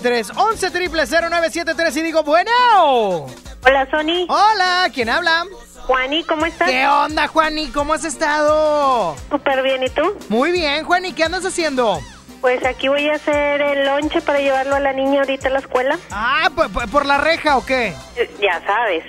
[0.00, 0.70] 11.097.3, 11
[1.30, 2.50] 0973 y digo, bueno.
[3.64, 4.26] Hola, Sony.
[4.28, 5.44] Hola, ¿quién habla?
[5.86, 6.68] Juani, ¿cómo estás?
[6.68, 7.68] ¿Qué onda, Juani?
[7.68, 9.16] ¿Cómo has estado?
[9.30, 10.02] Súper bien, ¿y tú?
[10.28, 12.00] Muy bien, Juani, ¿qué andas haciendo?
[12.40, 15.58] Pues aquí voy a hacer el lonche para llevarlo a la niña ahorita a la
[15.60, 15.98] escuela.
[16.10, 17.94] Ah, ¿por, por- por la reja o qué?
[18.40, 19.04] Ya sabes.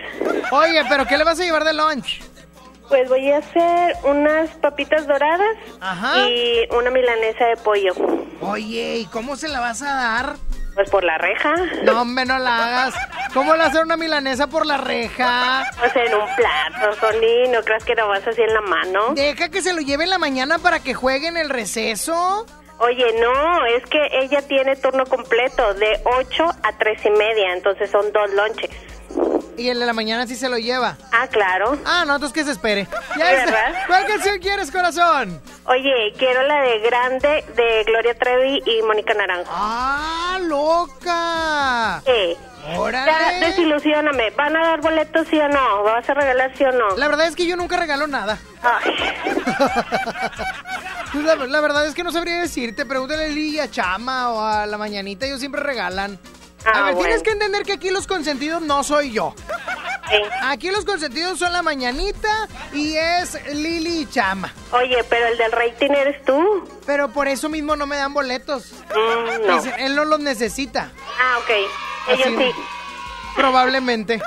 [0.51, 2.21] Oye, ¿pero qué le vas a llevar de lunch?
[2.87, 6.29] Pues voy a hacer unas papitas doradas Ajá.
[6.29, 7.93] y una milanesa de pollo.
[8.39, 10.35] Oye, ¿y cómo se la vas a dar?
[10.77, 11.55] Pues por la reja.
[11.81, 12.93] No, hombre, no la hagas.
[13.33, 15.65] ¿Cómo le vas a hacer una milanesa por la reja?
[15.79, 17.51] Pues en un plato, Sony.
[17.51, 19.15] ¿No creas que lo vas así en la mano?
[19.15, 22.45] Deja que se lo lleve en la mañana para que juegue en el receso.
[22.77, 27.89] Oye, no, es que ella tiene turno completo de 8 a 3 y media, entonces
[27.89, 28.69] son dos lonches.
[29.57, 30.97] Y el de la mañana sí se lo lleva.
[31.11, 31.77] Ah, claro.
[31.83, 32.87] Ah, no, entonces que se espere.
[33.17, 33.85] Ya.
[33.87, 35.41] ¿Cuál canción quieres, corazón?
[35.65, 39.51] Oye, quiero la de Grande de Gloria Trevi y Mónica Naranjo.
[39.51, 42.01] ¡Ah, loca!
[42.05, 42.37] ¿Qué?
[42.77, 43.11] ¡Órale!
[43.11, 44.29] Ya, desilusióname.
[44.31, 45.83] ¿Van a dar boletos sí o no?
[45.83, 46.95] ¿Vas a regalar sí o no?
[46.95, 48.37] La verdad es que yo nunca regalo nada.
[48.61, 48.93] Ay,
[51.23, 52.85] La, la verdad es que no sabría decirte.
[52.85, 55.25] Pregúntale a Lili, a Chama o a la mañanita.
[55.25, 56.19] Ellos siempre regalan.
[56.67, 56.99] A Ah, ver, bueno.
[57.07, 59.33] tienes que entender que aquí los consentidos no soy yo.
[60.43, 64.53] Aquí los consentidos son la mañanita y es Lili y Chama.
[64.71, 66.67] Oye, pero el del rating eres tú.
[66.85, 68.71] Pero por eso mismo no me dan boletos.
[68.95, 69.55] Mm, no.
[69.55, 70.91] Dicen, él no los necesita.
[71.21, 71.49] Ah, ok.
[72.09, 72.51] Ellos Así- sí.
[73.35, 74.19] Probablemente.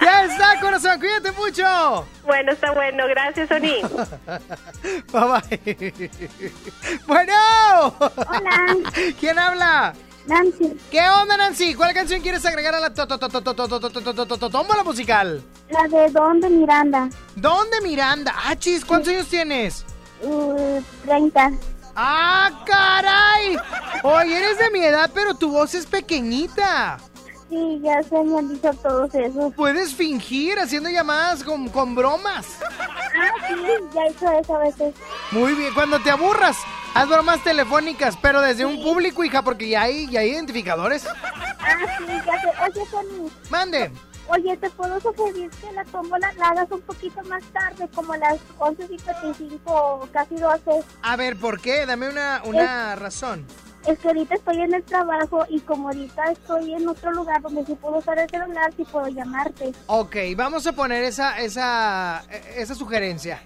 [0.00, 0.98] ya está, corazón.
[1.00, 2.06] Cuídate mucho.
[2.24, 3.04] Bueno, está bueno.
[3.08, 3.86] Gracias, Sony.
[5.12, 5.24] Bye
[5.58, 6.50] bye.
[7.06, 7.34] bueno.
[7.98, 8.76] Hola.
[9.20, 9.94] ¿Quién habla?
[10.26, 10.76] Nancy.
[10.90, 11.74] ¿Qué onda, Nancy?
[11.74, 15.42] ¿Cuál canción quieres agregar a la tómbola musical?
[15.70, 17.08] La de ¿Dónde Miranda?
[17.36, 18.34] ¿Dónde Miranda?
[18.44, 19.84] Ah, chis, ¿cuántos años tienes?
[21.04, 21.52] Treinta.
[21.96, 23.56] ¡Ah, caray!
[24.02, 26.98] Oye, eres de mi edad, pero tu voz es pequeñita.
[27.48, 29.54] Sí, ya se me han dicho todos esos.
[29.54, 32.46] Puedes fingir haciendo llamadas con, con bromas.
[32.62, 33.54] Ah, sí,
[33.94, 34.94] ya he hecho eso a veces.
[35.30, 36.56] Muy bien, cuando te aburras,
[36.94, 41.06] haz bromas telefónicas, pero desde un público, hija, porque ya hay, ya hay identificadores.
[41.06, 42.48] Ah, sí, ya sé.
[42.62, 43.30] Oye, Tony.
[43.50, 43.90] Mande.
[44.28, 48.18] Oye, ¿te puedo sugerir que la tómbola la hagas un poquito más tarde, como a
[48.18, 50.82] las 11.55 o casi 12?
[51.02, 51.84] A ver, ¿por qué?
[51.84, 53.46] Dame una, una razón.
[53.86, 57.66] Es que ahorita estoy en el trabajo y como ahorita estoy en otro lugar donde
[57.66, 59.72] sí puedo usar el celular, sí puedo llamarte.
[59.88, 62.24] Ok, vamos a poner esa, esa,
[62.56, 63.42] esa sugerencia.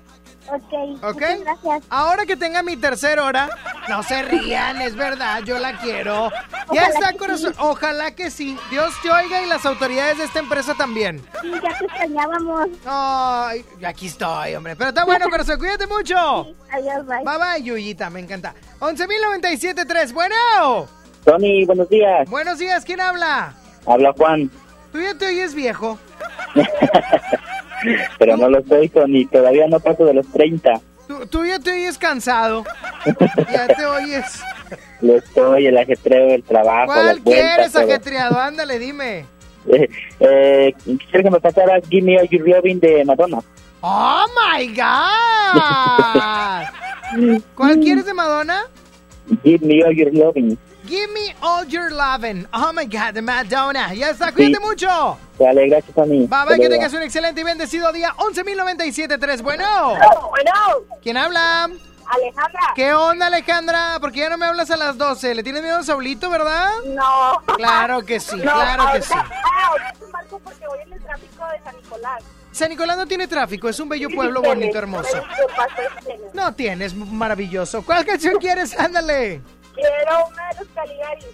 [0.51, 1.05] Ok.
[1.05, 1.15] ¿Ok?
[1.15, 1.83] muchas gracias.
[1.91, 3.49] Ahora que tenga mi tercera hora,
[3.89, 6.31] no se rían, es verdad, yo la quiero.
[6.73, 7.53] Ya está, corazón.
[7.55, 7.61] sí.
[7.61, 8.59] Ojalá que sí.
[8.71, 11.23] Dios te oiga y las autoridades de esta empresa también.
[11.41, 12.69] Sí, ya te extrañábamos.
[12.87, 14.77] Ay, aquí estoy, hombre.
[14.77, 16.17] Pero está bueno, corazón, cuídate mucho.
[16.73, 17.25] Adiós, bye.
[17.25, 18.55] Bye bye, Yuyita, me encanta.
[18.81, 20.35] 11.097.3, bueno.
[21.25, 22.29] Tony, buenos días.
[22.31, 23.55] Buenos días, ¿quién habla?
[23.87, 24.51] Habla Juan,
[24.93, 25.99] Tú ya te oyes viejo.
[28.19, 29.27] pero no lo soy, Tony.
[29.27, 30.81] Todavía no paso de los 30.
[31.07, 32.65] Tú, tú ya te oyes cansado.
[33.51, 34.43] Ya te oyes.
[35.01, 37.85] Lo estoy, el ajetreo, el trabajo, ¿Cuál quieres, todo.
[37.85, 38.39] ajetreado?
[38.39, 39.25] Ándale, dime.
[39.71, 39.89] Eh,
[40.21, 43.39] eh, quisiera que me pasaras Give Me All Your Loving de Madonna.
[43.81, 45.63] ¡Oh, my God!
[47.55, 48.65] ¿Cuál quieres de Madonna?
[49.45, 50.59] Give Me All Your Loving.
[50.89, 52.47] Give me all your loving.
[52.55, 53.93] Oh, my God, de Madonna.
[53.93, 54.61] Ya está, cuídate Sí.
[54.67, 55.19] mucho.
[55.39, 56.27] Vale, gracias, Tony.
[56.27, 58.15] Bye, bye, que tengas un excelente y bendecido día.
[58.17, 59.65] 11.097.3, bueno.
[60.31, 60.53] Bueno.
[61.03, 61.65] ¿Quién habla?
[62.11, 62.61] Alejandra.
[62.75, 63.99] ¿Qué onda, Alejandra?
[64.01, 65.35] ¿Por qué ya no me hablas a las 12?
[65.35, 66.71] ¿Le tienes miedo a Saulito, verdad?
[66.87, 67.43] No.
[67.57, 69.13] Claro que sí, No, claro que sí.
[69.15, 72.23] Ah, ahorita te marco porque voy en el tráfico de San Nicolás.
[72.51, 75.23] San Nicolás no tiene tráfico, es un bello pueblo bonito, hermoso.
[76.33, 77.83] No tienes, maravilloso.
[77.85, 78.77] ¿Cuál canción quieres?
[78.79, 79.43] Ándale.
[79.79, 81.27] Quiero una de los Caligaris.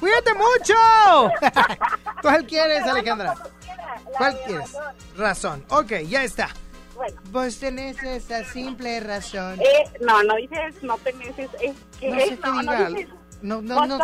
[0.00, 1.30] ¡Cuídate mucho!
[2.22, 3.34] ¿Cuál quieres, Alejandra?
[4.16, 4.72] ¿Cuál quieres?
[5.16, 5.64] Razón.
[5.68, 6.48] Ok, ya está.
[6.94, 7.20] Bueno.
[7.30, 9.60] Vos tenés esa simple razón.
[9.60, 11.50] Eh, no, no dices, no tenés, es
[11.98, 12.78] que No sé qué no, diga.
[12.78, 13.14] no dices.
[13.42, 13.98] No, no, no.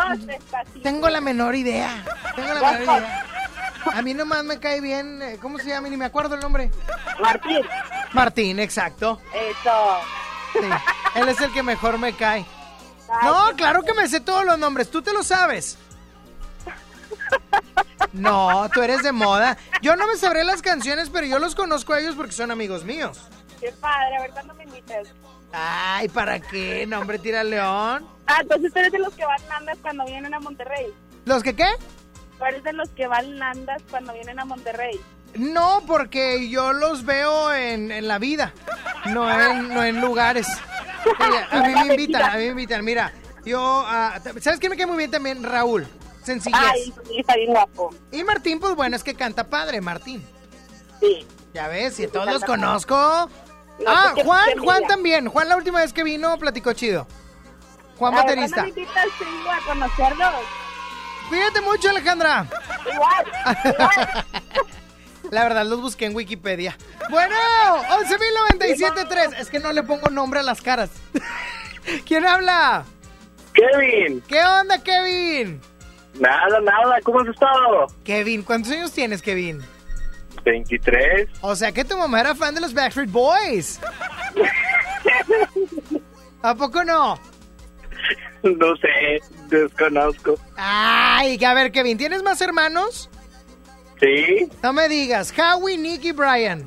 [0.82, 2.04] Tengo la menor idea.
[2.34, 3.26] Tengo la menor idea.
[3.94, 5.22] A mí nomás me cae bien.
[5.22, 5.88] eh, ¿Cómo se llama?
[5.88, 6.70] Ni me acuerdo el nombre.
[7.20, 7.60] Martín.
[8.12, 9.20] Martín, exacto.
[9.32, 9.96] Eso.
[10.52, 10.68] Sí.
[11.14, 12.44] Él es el que mejor me cae.
[13.22, 14.90] No, claro que me sé todos los nombres.
[14.90, 15.76] ¿Tú te lo sabes?
[18.12, 19.56] No, tú eres de moda.
[19.82, 22.84] Yo no me sabré las canciones, pero yo los conozco a ellos porque son amigos
[22.84, 23.20] míos.
[23.60, 25.08] Qué padre, a ver cuándo me invitas.
[25.52, 26.86] Ay, ¿para qué?
[26.86, 28.06] No, hombre, tira león.
[28.26, 30.86] Ah, entonces tú eres de los que van andas cuando vienen a Monterrey.
[31.24, 31.68] ¿Los que qué?
[32.38, 35.00] Tú eres de los que van andas cuando vienen a Monterrey.
[35.34, 38.52] No, porque yo los veo en, en la vida,
[39.06, 40.46] no en, no en lugares.
[41.18, 42.84] Oye, a mí me invitan, a mí me invitan.
[42.84, 43.12] Mira,
[43.44, 45.42] yo, ah, ¿sabes quién me cae muy bien también?
[45.42, 45.86] Raúl.
[46.22, 46.60] Sencillez.
[46.60, 47.94] Ay, está bien guapo.
[48.12, 50.22] Y Martín, pues bueno, es que canta padre, Martín.
[51.00, 51.26] Sí.
[51.54, 52.94] Ya ves, si Sí, todos los conozco.
[52.94, 55.28] No, ah, Juan, Juan también.
[55.28, 57.06] Juan la última vez que vino platicó chido.
[57.98, 58.62] Juan baterista.
[58.62, 60.34] ¿cuándo me invitas a conocerlos?
[61.28, 62.46] Cuídate mucho, Alejandra.
[62.92, 63.24] Igual,
[65.30, 66.76] La verdad, los busqué en Wikipedia.
[67.08, 67.34] Bueno,
[68.58, 69.38] 11.097.3.
[69.38, 70.90] Es que no le pongo nombre a las caras.
[72.06, 72.84] ¿Quién habla?
[73.52, 74.22] Kevin.
[74.28, 75.60] ¿Qué onda, Kevin?
[76.18, 77.86] Nada, nada, ¿cómo has estado?
[78.04, 79.62] Kevin, ¿cuántos años tienes, Kevin?
[80.44, 81.28] 23.
[81.40, 83.80] O sea que tu mamá era fan de los Backstreet Boys.
[86.42, 87.18] ¿A poco no?
[88.42, 90.38] No sé, desconozco.
[90.56, 93.10] Ay, a ver, Kevin, ¿tienes más hermanos?
[94.00, 94.48] Sí.
[94.62, 95.32] No me digas.
[95.36, 96.66] Howie, Nick y Brian.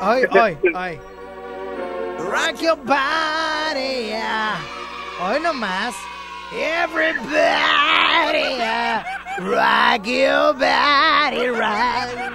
[0.00, 0.98] Ay, ay, ay.
[2.18, 4.56] Rock your body, yeah.
[5.20, 5.94] Hoy nomás.
[6.52, 9.04] Everybody, yeah.
[9.40, 12.30] Rock your body, right.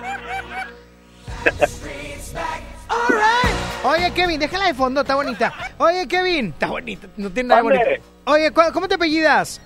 [2.90, 3.56] Alright.
[3.84, 5.54] Oye, Kevin, déjala de fondo, está bonita.
[5.78, 7.84] Oye, Kevin, está bonita, no tiene nada bonito.
[8.26, 9.62] Oye, ¿cu- ¿cómo te apellidas?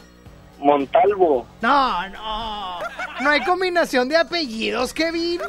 [0.59, 1.45] Montalvo.
[1.61, 2.79] No, no.
[3.21, 5.39] No hay combinación de apellidos, Kevin.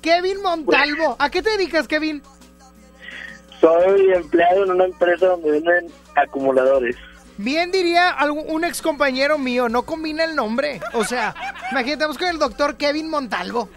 [0.00, 1.16] Kevin Montalvo.
[1.18, 2.22] ¿A qué te dedicas, Kevin?
[3.60, 6.96] Soy empleado en una empresa donde venden acumuladores.
[7.36, 10.80] Bien diría algún- un ex compañero mío, no combina el nombre.
[10.92, 11.34] O sea,
[11.70, 13.68] imagínate, estamos con el doctor Kevin Montalvo.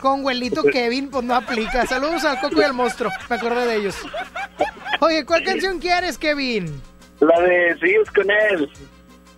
[0.00, 1.86] Con güelito Kevin, pues no aplica.
[1.86, 3.10] Saludos al Coco y al monstruo.
[3.30, 3.96] Me acordé de ellos.
[5.00, 6.80] Oye, ¿cuál canción quieres, Kevin?
[7.20, 8.70] La de Sigues con él.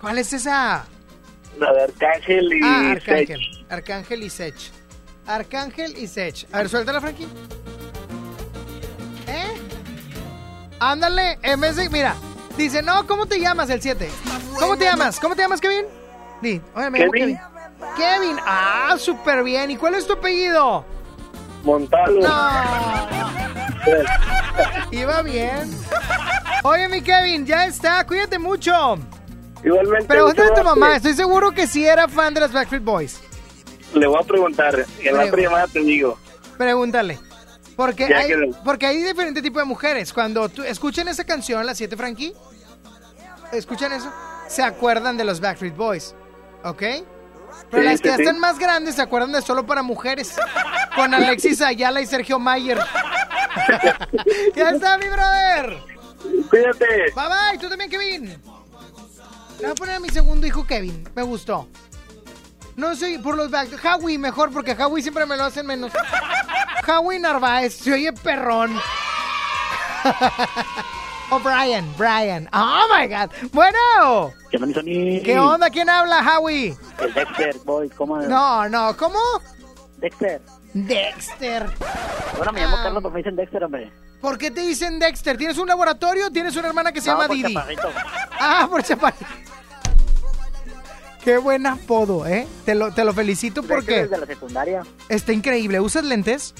[0.00, 0.84] ¿Cuál es esa?
[1.58, 3.40] La de Arcángel y Ah, Arcángel.
[3.40, 3.64] Sech.
[3.70, 4.54] Arcángel y Sech.
[5.26, 6.46] Arcángel y Sech.
[6.52, 7.26] A ver, suéltala, Frankie.
[9.26, 9.54] ¿Eh?
[10.78, 11.88] Ándale, en vez de.
[11.88, 12.14] Mira,
[12.56, 14.08] dice, no, ¿cómo te llamas el 7?
[14.58, 15.18] ¿Cómo te llamas?
[15.18, 15.86] ¿Cómo te llamas, Kevin?
[16.42, 17.12] Di, oye, me Kevin.
[17.12, 17.38] Kevin.
[17.96, 19.70] Kevin, ah, súper bien.
[19.70, 20.84] ¿Y cuál es tu apellido?
[21.64, 22.20] Montalvo.
[24.90, 25.70] Iba bien.
[26.62, 28.98] Oye, mi Kevin, ya está, cuídate mucho.
[29.64, 30.06] Igualmente.
[30.06, 33.20] Pregúntale a tu mamá, estoy seguro que sí era fan de los Backstreet Boys.
[33.94, 34.84] Le voy a preguntar.
[35.00, 36.18] En la otra llamada te digo.
[36.58, 37.18] Pregúntale.
[37.76, 38.32] Porque Ya hay,
[38.64, 40.12] porque hay diferentes tipos de mujeres.
[40.12, 42.32] Cuando tú, escuchan esa canción, la 7 Frankie,
[43.52, 44.10] escuchan eso,
[44.48, 46.14] se acuerdan de los Backstreet Boys.
[46.64, 46.82] ¿Ok?
[47.70, 48.22] Pero Sí, las que sí, ya sí.
[48.22, 50.34] están más grandes se acuerdan de solo para mujeres.
[50.94, 52.78] Con Alexis Ayala y Sergio Mayer.
[54.54, 55.78] ya está, mi brother.
[56.50, 56.86] Cuídate.
[57.14, 58.42] Bye bye, tú también, Kevin.
[59.58, 61.08] Le voy a poner a mi segundo hijo Kevin.
[61.14, 61.68] Me gustó.
[62.76, 63.68] No soy por los back.
[63.82, 65.92] Howie mejor, porque Howie siempre me lo hacen menos.
[66.86, 68.78] Howie Narváez, se oye perrón.
[71.30, 72.48] oh, Brian, Brian.
[72.52, 73.30] Oh my god.
[73.52, 74.32] Bueno.
[74.50, 74.82] ¿Qué onda?
[74.82, 75.70] ¿Qué onda?
[75.70, 76.76] ¿Quién habla, Howie?
[77.00, 78.18] El Dexter, boy, ¿cómo?
[78.18, 79.18] No, no, ¿cómo?
[79.96, 80.42] Dexter.
[80.84, 81.66] Dexter.
[82.36, 82.82] Bueno, me llamo Ah.
[82.84, 83.90] Carlos, pero me dicen Dexter, hombre.
[84.20, 85.36] ¿Por qué te dicen Dexter?
[85.38, 87.54] ¿Tienes un laboratorio o tienes una hermana que se No, llama por Didi?
[87.54, 87.88] chaparrito.
[88.38, 89.24] Ah, por chaparrito.
[91.24, 92.46] Qué buen apodo, ¿eh?
[92.64, 95.80] Te lo, te lo felicito porque Desde la secundaria, está increíble.
[95.80, 96.54] ¿Usas lentes?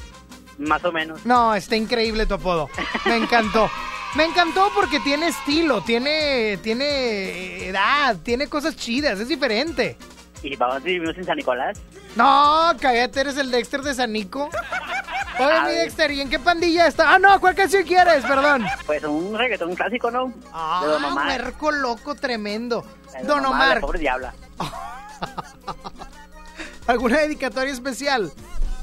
[0.58, 1.24] más o menos.
[1.26, 2.70] No, está increíble tu apodo.
[3.04, 3.68] Me encantó.
[4.14, 9.98] Me encantó porque tiene estilo, tiene, tiene edad, tiene cosas chidas, es diferente.
[10.46, 11.78] ¿Y vamos vivimos en San Nicolás?
[12.14, 14.48] No, cállate, eres el Dexter de Sanico.
[15.38, 15.70] Oye, A mi.
[15.72, 17.14] Dexter, ¿y en qué pandilla está?
[17.14, 18.24] Ah, no, ¿cuál canción quieres?
[18.24, 18.64] Perdón.
[18.86, 20.32] Pues un reggaetón clásico, ¿no?
[20.52, 21.26] Ah, de Don Omar.
[21.26, 22.84] huerco loco tremendo.
[23.20, 24.32] De Don Omar, pobre diabla.
[26.86, 28.30] ¿alguna dedicatoria especial?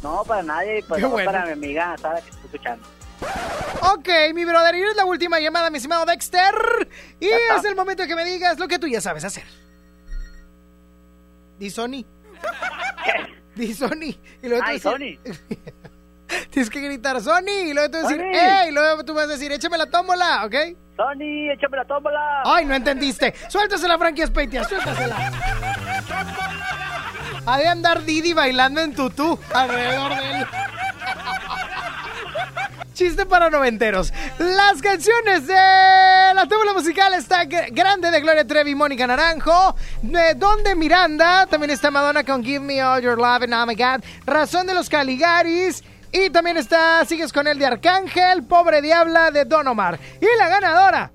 [0.01, 1.31] No, para nadie, pues bueno.
[1.31, 2.85] para mi amiga Sara que está escuchando.
[3.93, 6.89] Ok, mi brother, y es la última llamada, mi estimado Dexter.
[7.21, 9.45] Y es el momento de que me digas lo que tú ya sabes hacer.
[11.59, 12.05] Di Sony.
[13.55, 14.15] Di Sony.
[14.41, 15.19] Y luego tú Ay, decir-
[16.49, 18.33] Tienes que gritar Sony y luego tú decir, Sony.
[18.33, 18.69] ¡Ey!
[18.69, 20.55] Y luego tú vas a decir, échame la tómbola, ¿ok?
[20.97, 22.41] Sony, échame la tómbola.
[22.45, 23.33] Ay, no entendiste.
[23.49, 25.15] Suéltasela, Frankie Speitia, suéltasela.
[27.45, 30.45] Ha de andar Didi bailando en tutú alrededor de él.
[32.93, 34.13] Chiste para noventeros.
[34.37, 39.75] Las canciones de la tómbola musical está gr- grande de Gloria Trevi Mónica Naranjo.
[40.01, 41.47] De Donde Miranda.
[41.47, 44.03] También está Madonna con Give Me All Your Love and Oh My God.
[44.25, 45.83] Razón de los Caligaris.
[46.11, 48.43] Y también está Sigues con el de Arcángel.
[48.43, 49.97] Pobre Diabla de Don Omar.
[50.21, 51.11] Y la ganadora.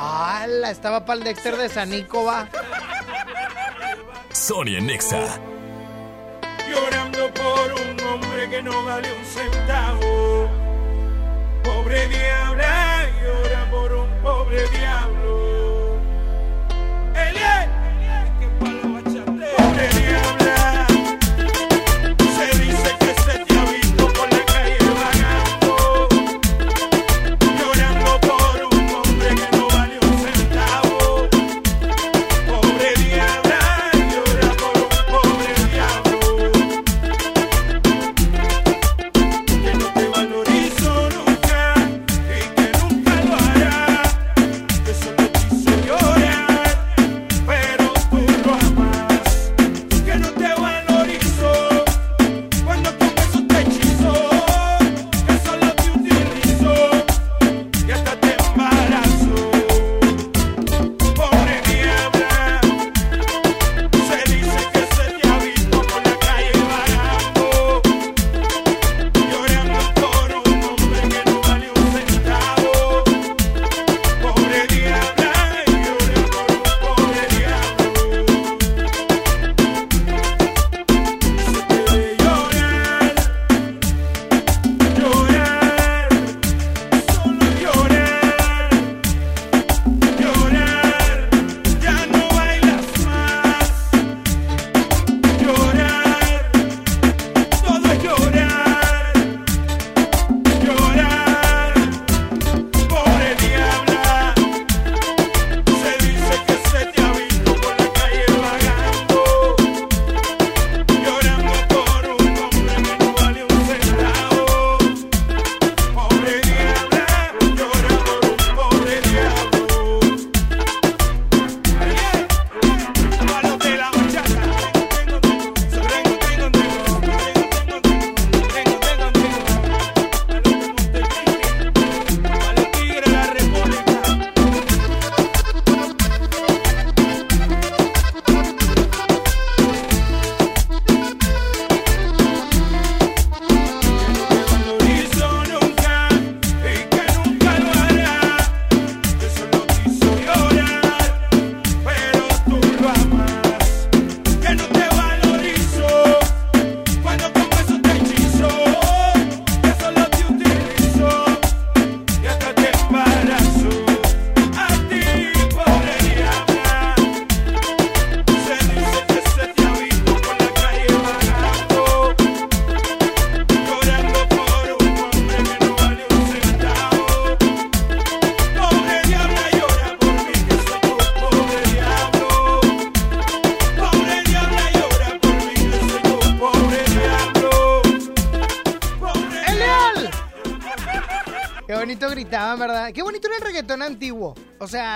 [0.00, 0.70] ¡Hala!
[0.70, 2.24] Estaba para el Dexter de Sanico,
[4.44, 4.54] va.
[4.54, 5.40] Sonia Nexa.
[6.68, 10.48] Llorando por un hombre que no vale un centavo.
[11.62, 15.03] Pobre diabla, llora por un pobre diablo.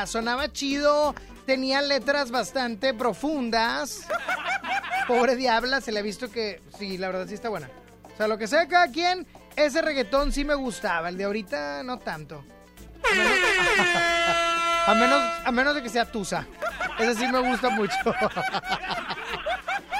[0.09, 1.15] Sonaba chido,
[1.47, 4.07] tenía letras bastante profundas.
[5.07, 7.71] Pobre diabla, se le ha visto que sí, la verdad sí está buena.
[8.13, 11.09] O sea, lo que sea cada quien, ese reggaetón sí me gustaba.
[11.09, 12.45] El de ahorita no tanto.
[14.87, 16.47] A menos, a menos de que sea Tusa.
[16.99, 17.95] Ese sí me gusta mucho.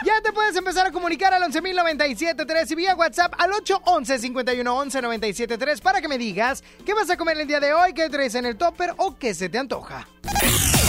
[0.05, 6.09] Ya te puedes empezar a comunicar al 11.097.3 y vía WhatsApp al 811-511-973 para que
[6.09, 8.95] me digas qué vas a comer el día de hoy, qué traes en el topper
[8.97, 10.09] o qué se te antoja.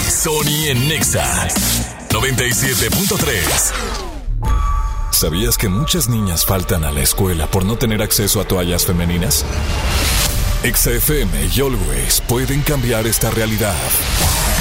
[0.09, 1.47] Sony en Nexa
[2.09, 3.71] 97.3.
[5.11, 9.45] ¿Sabías que muchas niñas faltan a la escuela por no tener acceso a toallas femeninas?
[10.63, 13.75] XFM y Always pueden cambiar esta realidad.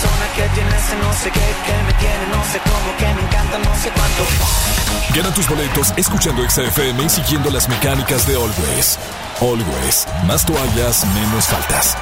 [0.00, 3.20] Persona que tiene ese no sé qué, que me tiene no sé cómo, que me
[3.20, 5.14] encanta no sé cuánto.
[5.14, 8.98] Gana tus boletos escuchando XFM y siguiendo las mecánicas de Always.
[9.42, 11.98] Always, más toallas, menos faltas.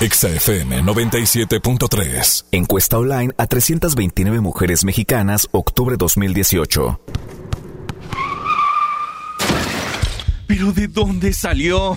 [0.00, 2.46] XFM 97.3.
[2.50, 7.00] Encuesta online a 329 mujeres mexicanas, octubre 2018.
[10.48, 11.96] ¿Pero de dónde salió?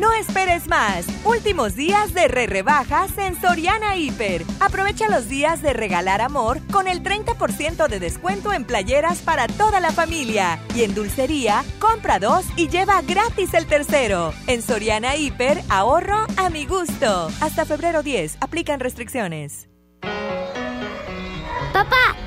[0.00, 1.06] No esperes más.
[1.26, 4.44] Últimos días de re rebajas en Soriana Hiper.
[4.58, 9.78] Aprovecha los días de regalar amor con el 30% de descuento en playeras para toda
[9.78, 10.58] la familia.
[10.74, 14.32] Y en dulcería, compra dos y lleva gratis el tercero.
[14.46, 17.30] En Soriana Hiper, ahorro a mi gusto.
[17.42, 19.68] Hasta febrero 10, aplican restricciones.
[21.74, 22.16] Papá,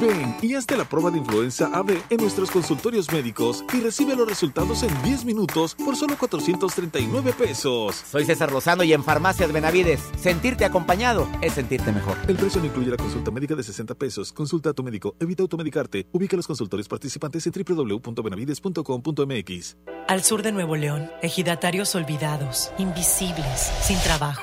[0.00, 4.28] Ven y hazte la prueba de influenza AB en nuestros consultorios médicos y recibe los
[4.28, 8.04] resultados en 10 minutos por solo 439 pesos.
[8.10, 12.16] Soy César Lozano y en Farmacias Benavides, sentirte acompañado es sentirte mejor.
[12.28, 14.32] El precio no incluye la consulta médica de 60 pesos.
[14.32, 16.06] Consulta a tu médico, evita automedicarte.
[16.12, 19.76] Ubica los consultorios participantes en www.benavides.com.mx.
[20.08, 24.42] Al sur de Nuevo León, ejidatarios olvidados, invisibles, sin trabajo.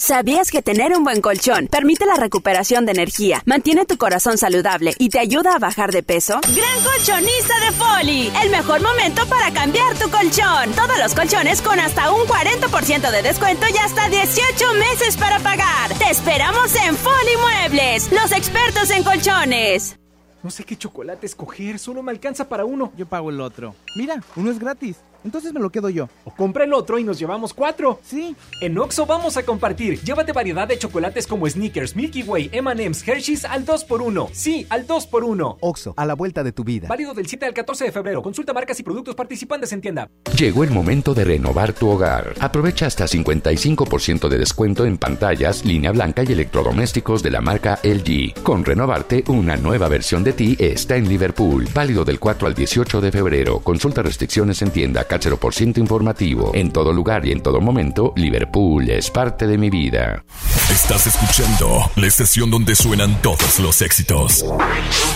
[0.00, 4.94] ¿Sabías que tener un buen colchón permite la recuperación de energía, mantiene tu corazón saludable
[4.96, 6.38] y te ayuda a bajar de peso?
[6.54, 10.72] Gran colchonista de Foli, el mejor momento para cambiar tu colchón.
[10.76, 15.92] Todos los colchones con hasta un 40% de descuento y hasta 18 meses para pagar.
[15.98, 19.98] Te esperamos en Foli Muebles, los expertos en colchones.
[20.44, 22.92] No sé qué chocolate escoger, solo me alcanza para uno.
[22.96, 23.74] Yo pago el otro.
[23.96, 24.98] Mira, uno es gratis.
[25.24, 26.08] Entonces me lo quedo yo.
[26.24, 28.00] O compra el otro y nos llevamos cuatro.
[28.02, 28.36] Sí.
[28.60, 30.00] En Oxo vamos a compartir.
[30.02, 34.28] Llévate variedad de chocolates como Snickers, Milky Way, M&M's, Hershey's al 2x1.
[34.32, 35.58] Sí, al 2x1.
[35.60, 36.88] Oxo, a la vuelta de tu vida.
[36.88, 38.22] Válido del 7 al 14 de febrero.
[38.22, 40.08] Consulta marcas y productos participantes en tienda.
[40.36, 42.34] Llegó el momento de renovar tu hogar.
[42.40, 48.42] Aprovecha hasta 55% de descuento en pantallas, línea blanca y electrodomésticos de la marca LG.
[48.42, 51.68] Con renovarte, una nueva versión de ti está en Liverpool.
[51.74, 53.58] Válido del 4 al 18 de febrero.
[53.60, 55.04] Consulta restricciones en tienda
[55.38, 56.50] por ciento informativo.
[56.54, 60.22] En todo lugar y en todo momento, Liverpool es parte de mi vida.
[60.70, 64.44] Estás escuchando la estación donde suenan todos los éxitos.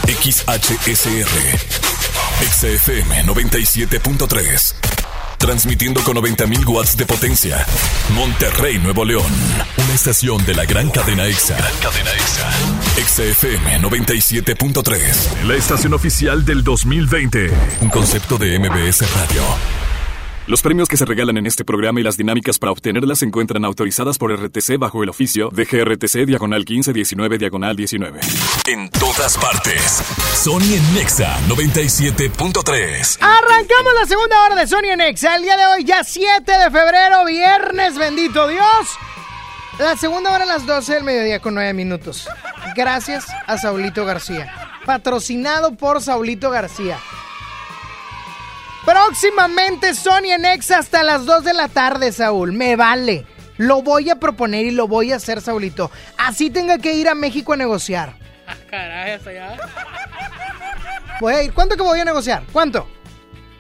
[0.07, 1.29] XHSR.
[2.41, 5.02] XFM 97.3.
[5.43, 7.67] Transmitiendo con 90.000 watts de potencia.
[8.15, 9.27] Monterrey, Nuevo León.
[9.77, 11.57] Una estación de la gran cadena EXA.
[11.57, 12.49] Gran cadena EXA.
[13.05, 15.43] XFM 97.3.
[15.45, 17.51] La estación oficial del 2020.
[17.81, 19.92] Un concepto de MBS Radio.
[20.49, 23.65] Los premios que se regalan en este programa y las dinámicas para obtenerlas se encuentran
[23.65, 28.19] autorizadas por RTC bajo el oficio de GRTC Diagonal 1519 Diagonal 19.
[28.67, 30.03] En todas partes.
[30.35, 33.19] Sony en Nexa 97.3.
[33.21, 35.37] Arrancamos la segunda hora de Sony en Nexa.
[35.37, 38.89] El día de hoy, ya 7 de febrero, viernes, bendito Dios.
[39.79, 42.29] La segunda hora a las 12 del mediodía con 9 minutos.
[42.75, 44.53] Gracias a Saulito García.
[44.85, 46.99] Patrocinado por Saulito García.
[48.85, 52.53] Próximamente Sony en Exa hasta las 2 de la tarde, Saúl.
[52.53, 53.27] Me vale.
[53.57, 55.91] Lo voy a proponer y lo voy a hacer, Saulito.
[56.17, 58.17] Así tenga que ir a México a negociar.
[58.47, 59.57] Ah, caray, hasta allá.
[61.21, 61.53] Voy a ir.
[61.53, 62.43] ¿Cuánto que voy a negociar?
[62.53, 62.89] ¿Cuánto?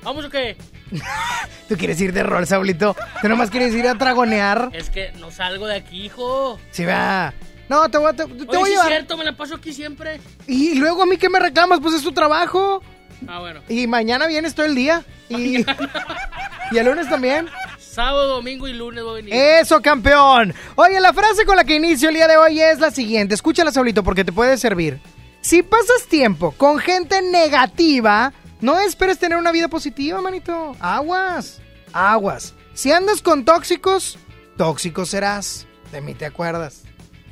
[0.02, 0.56] ¿Vamos o qué?
[1.68, 2.96] Tú quieres ir de rol, Saulito.
[3.20, 4.70] Tú nomás quieres ir a tragonear.
[4.72, 6.58] Es que no salgo de aquí, hijo.
[6.72, 7.32] Sí, va.
[7.68, 8.88] No, te voy a, te, te Oye, voy a sí es llevar.
[8.88, 10.20] cierto, me la paso aquí siempre.
[10.48, 12.82] Y luego a mí que me reclamas, pues es tu trabajo.
[13.28, 13.60] Ah, bueno.
[13.68, 15.04] Y mañana vienes todo el día.
[15.28, 15.58] Y,
[16.70, 17.48] y el lunes también.
[17.78, 19.34] Sábado, domingo y lunes voy a venir.
[19.34, 20.54] Eso, campeón.
[20.76, 23.34] Oye, la frase con la que inicio el día de hoy es la siguiente.
[23.34, 25.00] Escúchala, Saulito, porque te puede servir.
[25.42, 30.76] Si pasas tiempo con gente negativa, no esperes tener una vida positiva, manito.
[30.80, 31.60] Aguas,
[31.92, 32.54] aguas.
[32.74, 34.18] Si andas con tóxicos,
[34.56, 35.66] tóxico serás.
[35.90, 36.84] De mí te acuerdas.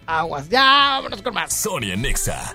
[0.06, 0.48] Aguas.
[0.48, 0.62] Ya,
[0.96, 1.54] vámonos con más.
[1.54, 2.54] Sonia Nexa.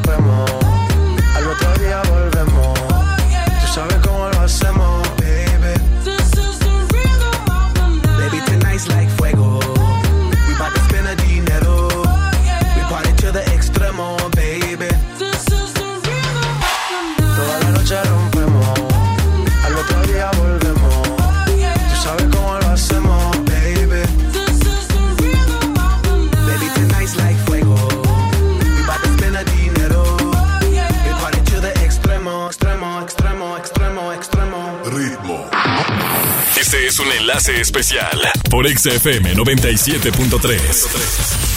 [37.01, 38.17] un enlace especial
[38.49, 41.50] por XFM 97.3.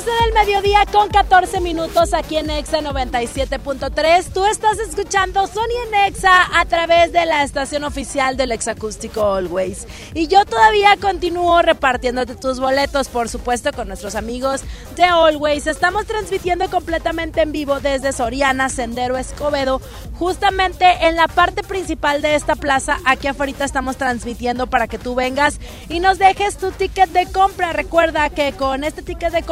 [0.00, 4.32] Son las 12 del mediodía con 14 minutos aquí en Exa 97.3.
[4.32, 9.86] Tú estás escuchando Sony en Exa a través de la estación oficial del Exacústico Always.
[10.14, 14.62] Y yo todavía continúo repartiéndote tus boletos, por supuesto, con nuestros amigos
[14.96, 15.66] de Always.
[15.66, 19.80] Estamos transmitiendo completamente en vivo desde Soriana, Sendero Escobedo,
[20.18, 22.98] justamente en la parte principal de esta plaza.
[23.04, 25.58] Aquí afuera estamos transmitiendo para que tú vengas
[25.88, 27.72] y nos dejes tu ticket de compra.
[27.72, 29.46] Recuerda que con este ticket de de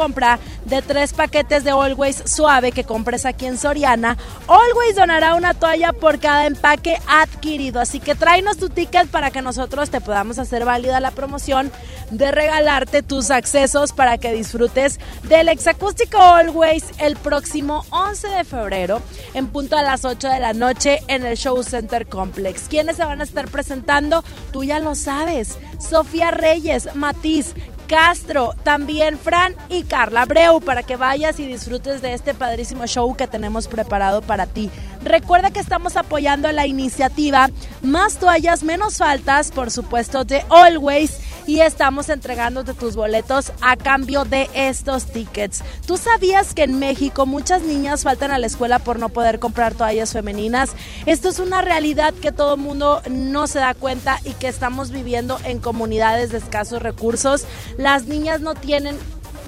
[0.65, 4.17] de tres paquetes de Always Suave que compres aquí en Soriana,
[4.47, 7.79] Always donará una toalla por cada empaque adquirido.
[7.79, 11.71] Así que tráenos tu ticket para que nosotros te podamos hacer válida la promoción
[12.11, 19.01] de regalarte tus accesos para que disfrutes del exacústico Always el próximo 11 de febrero
[19.33, 22.67] en punto a las 8 de la noche en el Show Center Complex.
[22.69, 24.23] ¿Quiénes se van a estar presentando?
[24.51, 25.57] Tú ya lo sabes.
[25.79, 27.53] Sofía Reyes, Matiz,
[27.89, 33.15] Castro, también Fran y Carla Breu para que vayas y disfrutes de este padrísimo show
[33.15, 34.69] que tenemos preparado para ti.
[35.03, 37.49] Recuerda que estamos apoyando la iniciativa
[37.81, 41.19] Más toallas, menos faltas, por supuesto, de Always
[41.49, 45.63] y estamos entregándote tus boletos a cambio de estos tickets.
[45.87, 49.73] ¿Tú sabías que en México muchas niñas faltan a la escuela por no poder comprar
[49.73, 50.71] toallas femeninas?
[51.07, 54.91] Esto es una realidad que todo el mundo no se da cuenta y que estamos
[54.91, 57.45] viviendo en comunidades de escasos recursos.
[57.79, 58.99] Las niñas no tienen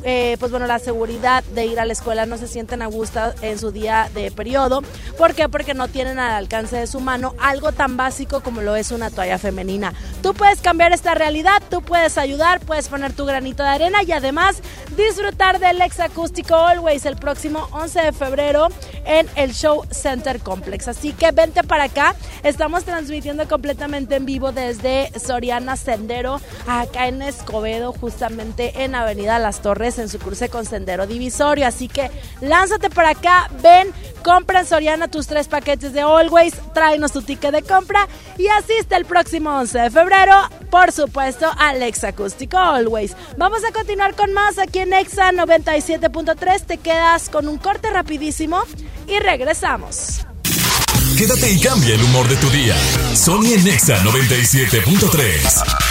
[0.04, 3.20] eh, pues bueno, la seguridad de ir a la escuela, no se sienten a gusto
[3.42, 4.82] en su día de periodo.
[5.18, 5.50] ¿Por qué?
[5.50, 9.10] Porque no tienen al alcance de su mano algo tan básico como lo es una
[9.10, 9.94] toalla femenina.
[10.22, 14.12] Tú puedes cambiar esta realidad, tú puedes ayudar, puedes poner tu granito de arena y
[14.12, 14.62] además
[14.96, 18.68] disfrutar del ex acústico Always el próximo 11 de febrero
[19.06, 20.88] en el Show Center Complex.
[20.88, 22.16] Así que vente para acá.
[22.44, 29.62] Estamos transmitiendo completamente en vivo desde Soriana Sendero, acá en Escobedo, justamente en Avenida Las
[29.62, 31.68] Torres, en su cruce con Sendero Divisorio.
[31.68, 32.10] Así que
[32.42, 33.92] lánzate para acá, ven,
[34.24, 38.08] compra en Soriana tus tres paquetes de Always, tráenos tu ticket de compra
[38.38, 40.34] y asiste el próximo 11 de febrero,
[40.70, 43.16] por supuesto, al Ex Acústico Always.
[43.38, 46.62] Vamos a continuar con más aquí en Exa 97.3.
[46.66, 48.62] Te quedas con un corte rapidísimo
[49.08, 50.26] y regresamos.
[51.18, 52.76] Quédate y cambia el humor de tu día.
[53.16, 55.91] Sony en Nexa 97.3.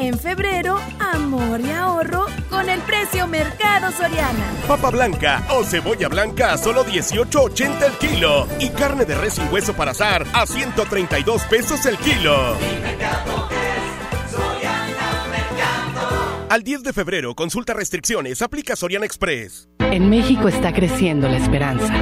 [0.00, 4.50] En febrero, amor y ahorro con el precio Mercado Soriana.
[4.66, 8.48] Papa blanca o cebolla blanca a solo 18.80 el kilo.
[8.58, 12.56] Y carne de res sin hueso para asar a 132 pesos el kilo.
[16.50, 19.68] Al 10 de febrero, consulta restricciones, aplica Soriana Express.
[19.78, 21.94] En México está creciendo la esperanza,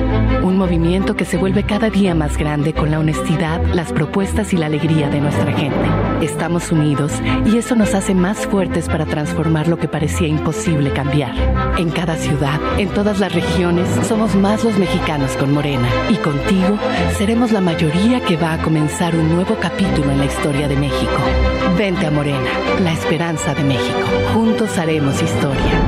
[0.43, 4.57] un movimiento que se vuelve cada día más grande con la honestidad, las propuestas y
[4.57, 5.87] la alegría de nuestra gente.
[6.23, 7.13] Estamos unidos
[7.45, 11.35] y eso nos hace más fuertes para transformar lo que parecía imposible cambiar.
[11.79, 16.79] En cada ciudad, en todas las regiones, somos más los mexicanos con Morena y contigo
[17.19, 21.19] seremos la mayoría que va a comenzar un nuevo capítulo en la historia de México.
[21.77, 22.51] Vente a Morena,
[22.81, 24.38] la esperanza de México.
[24.39, 25.83] Juntos haremos historia.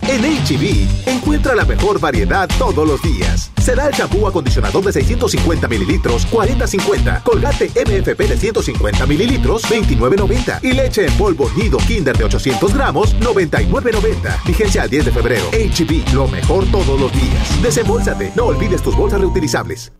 [0.00, 3.52] En HB, encuentra la mejor variedad todos los días.
[3.62, 7.22] Será el champú acondicionador de 650 mililitros, 40.50.
[7.22, 10.58] Colgate MFP de 150 mililitros, 29.90.
[10.64, 14.44] Y leche en polvo nido Kinder de 800 gramos, 99.90.
[14.44, 15.44] Vigencia al 10 de febrero.
[15.52, 17.62] HB, lo mejor todos los días.
[17.62, 19.92] Desembolsate, no olvides tus bolsas reutilizables.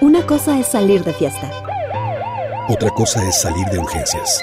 [0.00, 1.50] Una cosa es salir de fiesta.
[2.70, 4.42] Otra cosa es salir de urgencias.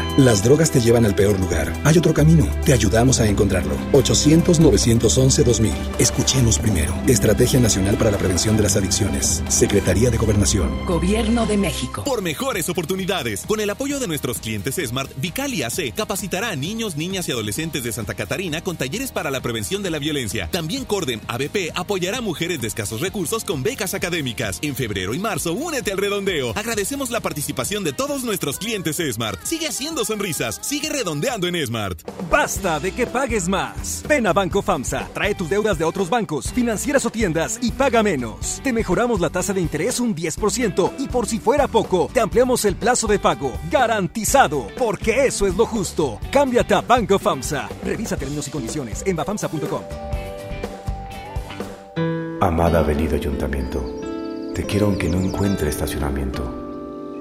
[0.17, 1.71] Las drogas te llevan al peor lugar.
[1.85, 2.45] Hay otro camino.
[2.65, 3.73] Te ayudamos a encontrarlo.
[3.93, 5.71] 800-911-2000.
[5.99, 6.93] Escuchemos primero.
[7.07, 9.41] Estrategia Nacional para la Prevención de las Adicciones.
[9.47, 10.85] Secretaría de Gobernación.
[10.85, 12.03] Gobierno de México.
[12.03, 13.45] Por mejores oportunidades.
[13.47, 17.83] Con el apoyo de nuestros clientes Smart, Vicalia AC capacitará a niños, niñas y adolescentes
[17.83, 20.49] de Santa Catarina con talleres para la prevención de la violencia.
[20.51, 24.59] También Corden ABP apoyará a mujeres de escasos recursos con becas académicas.
[24.61, 26.51] En febrero y marzo, únete al redondeo.
[26.57, 29.41] Agradecemos la participación de todos nuestros clientes Smart.
[29.45, 30.59] Sigue haciendo sonrisas.
[30.61, 31.99] Sigue redondeando en Smart.
[32.29, 34.03] Basta de que pagues más.
[34.07, 38.03] Ven a Banco FAMSA, trae tus deudas de otros bancos, financieras o tiendas y paga
[38.03, 38.61] menos.
[38.63, 42.65] Te mejoramos la tasa de interés un 10% y por si fuera poco, te ampliamos
[42.65, 43.53] el plazo de pago.
[43.69, 46.19] Garantizado, porque eso es lo justo.
[46.31, 47.69] Cámbiate a Banco FAMSA.
[47.83, 49.81] Revisa términos y condiciones en bafamsa.com.
[52.41, 53.83] Amada Avenida Ayuntamiento,
[54.55, 56.60] te quiero aunque no encuentre estacionamiento.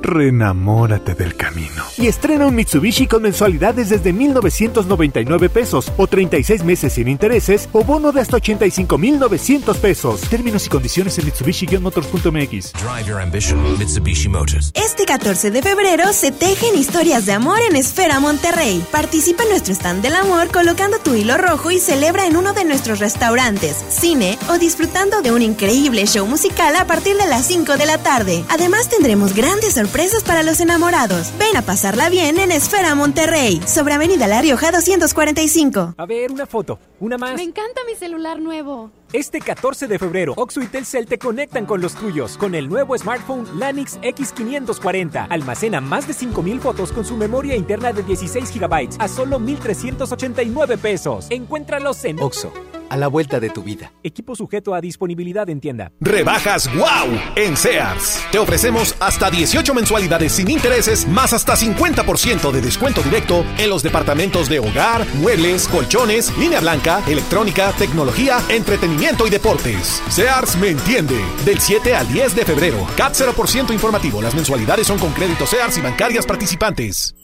[0.02, 1.84] Renamórate del camino.
[1.96, 7.84] Y estrena un Mitsubishi con mensualidades desde 1,999 pesos o 36 meses sin intereses o
[7.84, 10.22] bono de hasta 85,900 pesos.
[10.22, 12.72] Términos y condiciones en Mitsubishi-motors.mx.
[12.72, 14.72] Drive your ambition, Mitsubishi Motors.
[14.74, 18.84] Este 14 de febrero se tejen historias de amor en Esfera Monterrey.
[18.90, 22.64] Participa en nuestro stand del amor colocando tu hilo rojo y celebra en uno de
[22.64, 27.76] nuestros restaurantes, cine o disfrutando de un increíble show musical a partir de las 5
[27.76, 28.44] de la tarde.
[28.48, 29.89] Además tendremos grandes sorpresas
[30.24, 31.32] para los enamorados.
[31.38, 35.94] Ven a pasarla bien en Esfera Monterrey, sobre Avenida La Rioja 245.
[35.96, 37.34] A ver, una foto, una más.
[37.34, 38.90] Me encanta mi celular nuevo.
[39.12, 42.96] Este 14 de febrero, Oxo y Telcel te conectan con los tuyos con el nuevo
[42.96, 45.26] smartphone Lanix X540.
[45.28, 50.78] Almacena más de 5000 fotos con su memoria interna de 16 GB a solo 1389
[50.78, 51.26] pesos.
[51.30, 52.52] Encuéntralos en Oxo,
[52.90, 53.92] a la vuelta de tu vida.
[54.02, 55.92] Equipo sujeto a disponibilidad en tienda.
[56.00, 58.20] Rebajas wow en Sears.
[58.30, 63.82] Te ofrecemos hasta 18 mensualidades sin intereses más hasta 50% de descuento directo en los
[63.82, 70.02] departamentos de hogar, muebles, colchones, línea blanca, electrónica, tecnología, entretenimiento y deportes.
[70.10, 71.18] Sears me entiende.
[71.44, 72.86] Del 7 al 10 de febrero.
[72.96, 74.20] CAT 0% informativo.
[74.20, 77.14] Las mensualidades son con créditos Sears y bancarias participantes.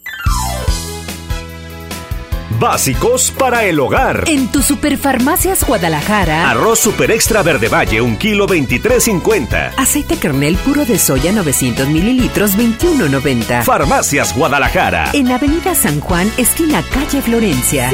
[2.58, 4.24] Básicos para el hogar.
[4.28, 6.50] En tu Superfarmacias Guadalajara.
[6.50, 9.74] Arroz Super Extra Verde Valle, un kilo 23.50.
[9.76, 13.62] Aceite kernel puro de soya 900 mililitros 21.90.
[13.62, 15.10] Farmacias Guadalajara.
[15.12, 17.90] En Avenida San Juan, esquina calle Florencia.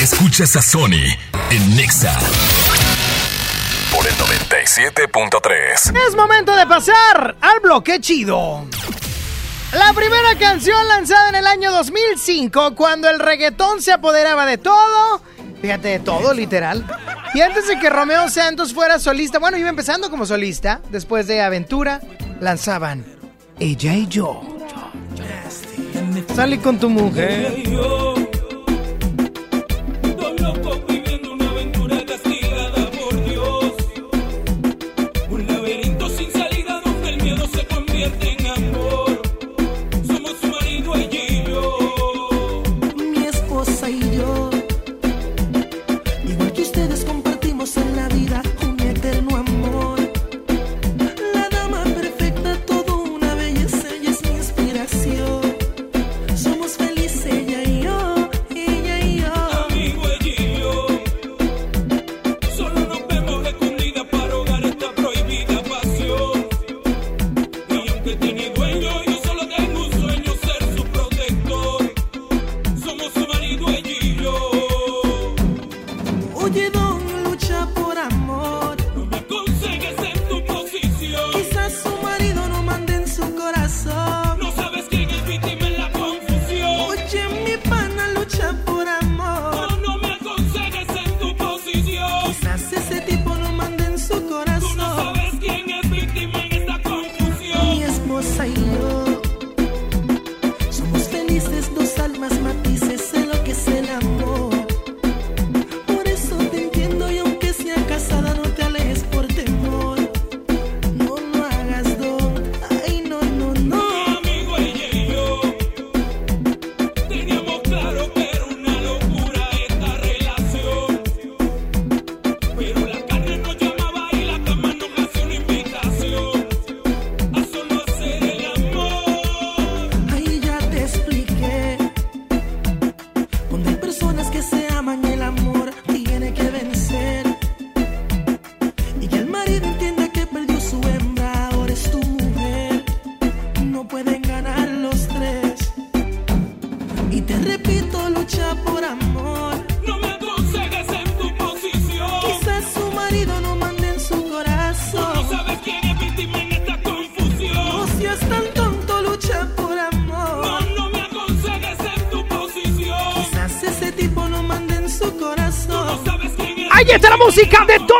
[0.00, 1.04] Escuchas a Sony
[1.50, 2.18] en Nexa
[3.94, 6.08] por el 97.3.
[6.08, 8.66] Es momento de pasar al bloque chido.
[9.72, 15.22] La primera canción lanzada en el año 2005, cuando el reggaetón se apoderaba de todo.
[15.62, 16.84] Fíjate, de todo, literal.
[17.32, 21.40] Y antes de que Romeo Santos fuera solista, bueno, iba empezando como solista, después de
[21.40, 22.00] Aventura,
[22.40, 23.04] lanzaban
[23.58, 24.42] Ella y yo.
[26.34, 27.62] Salí con tu mujer.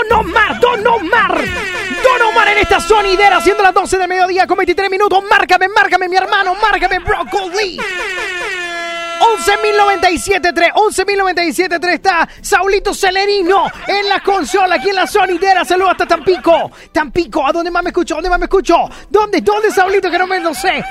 [0.09, 1.35] Don Omar, Don Omar.
[2.03, 5.23] Don Omar en esta sonidera, siendo las 12 del mediodía con 23 minutos.
[5.29, 7.79] Márcame, márcame, mi hermano, márcame, Broccoli.
[9.20, 15.65] 11.097.3, 11.097.3 está Saulito Celerino en la consola, aquí en la sonidera.
[15.65, 16.73] Saludos hasta Tampico.
[16.91, 18.15] Tampico, ¿a dónde más me escucho?
[18.16, 18.89] ¿Dónde más me escucho?
[19.09, 19.41] ¿Dónde?
[19.41, 20.11] ¿Dónde, Saulito?
[20.11, 20.85] Que no me lo sé.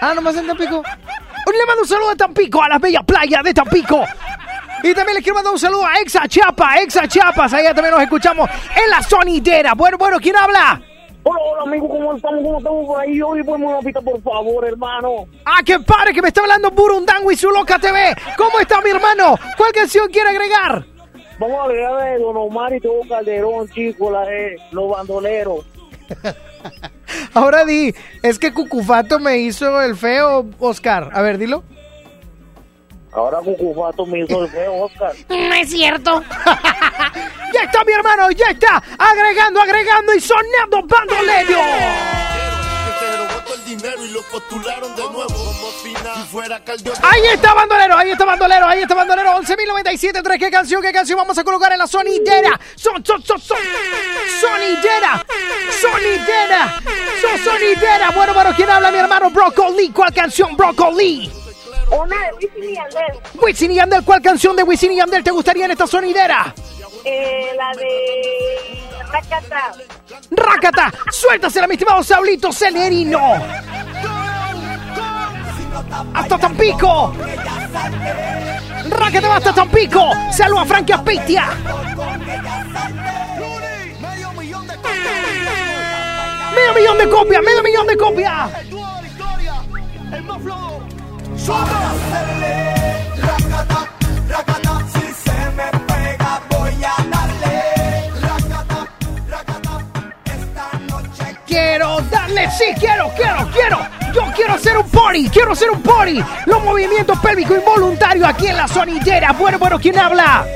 [0.00, 0.82] Ah, nomás en Tampico.
[0.82, 4.04] Le mando un saludo a Tampico, a las bellas playas de Tampico.
[4.82, 7.52] Y también les quiero mandar un saludo a Exa Chiapas, Exa Chiapas.
[7.52, 9.74] Allá también nos escuchamos en la sonidera.
[9.74, 10.80] Bueno, bueno, ¿quién habla?
[11.24, 12.42] Hola, hola, amigo, ¿cómo estamos?
[12.42, 13.20] ¿Cómo estamos por ahí?
[13.20, 15.26] Hoy ponme una pista, por favor, hermano.
[15.44, 18.14] ¡Ah, qué padre que me está hablando Burundango y su loca TV!
[18.36, 19.36] ¿Cómo está mi hermano?
[19.56, 20.86] ¿Cuál canción quiere agregar?
[21.38, 25.66] Vamos a agregar de Don Omar y todo Calderón, chico, la de Los Bandoleros.
[27.34, 31.10] Ahora di, es que Cucufato me hizo el feo, Oscar.
[31.12, 31.62] A ver, dilo.
[33.18, 35.12] Ahora Cucufato me hizo el feo, Oscar.
[35.28, 36.22] No es cierto.
[37.52, 38.80] ya está mi hermano, ya está.
[38.96, 41.58] Agregando, agregando y sonando bandolero.
[47.02, 49.30] Ahí está bandolero, ahí está bandolero, ahí está bandolero.
[49.30, 52.58] 11.097, ¿qué canción, qué canción vamos a colocar en la sonidera?
[52.76, 53.58] Son, son, son, son.
[54.40, 55.26] Sonidera,
[55.80, 56.80] sonidera,
[57.20, 58.10] son sonidera.
[58.14, 59.90] Bueno, bueno, ¿quién habla mi hermano Broccoli?
[59.90, 61.47] ¿Cuál canción, Broccoli?
[61.90, 63.20] Una de Wisin y Yandel.
[63.40, 66.54] Wisin y Yandel, ¿cuál canción de Wisin y Yandel te gustaría en esta sonidera?
[67.04, 69.72] Eh, la de Rakata.
[70.30, 70.92] ¡Rácata!
[71.10, 73.34] ¡Suéltasela, mi estimado Saulito Celerino!
[76.14, 77.14] ¡Hasta Tampico!
[78.90, 80.10] ¡Rácata va hasta Tampico!
[80.32, 81.46] ¡Saluda a Frankie Aspitia!
[86.54, 87.42] ¡Medio millón de copias!
[87.42, 88.50] ¡Medio millón de copias!
[101.46, 103.78] Quiero darle, sí, quiero, quiero, quiero.
[104.14, 106.22] Yo quiero hacer un party, quiero hacer un party.
[106.46, 109.32] Los movimientos pélvicos involuntarios aquí en la sonidera.
[109.32, 110.46] Bueno, bueno, ¿quién habla?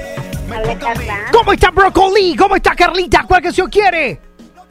[1.33, 2.37] ¿Cómo está Broccoli?
[2.37, 3.25] ¿Cómo está Carlita?
[3.27, 4.21] ¿Cuál canción quiere?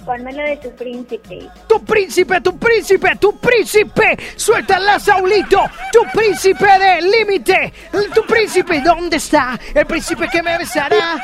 [0.06, 1.50] Pónmelo de tu príncipe.
[1.68, 4.18] Tu príncipe, tu príncipe, tu príncipe.
[4.36, 5.62] Suéltala, Saulito.
[5.92, 7.74] Tu príncipe del límite.
[8.14, 9.60] Tu príncipe, ¿dónde está?
[9.74, 11.22] El príncipe que me besará.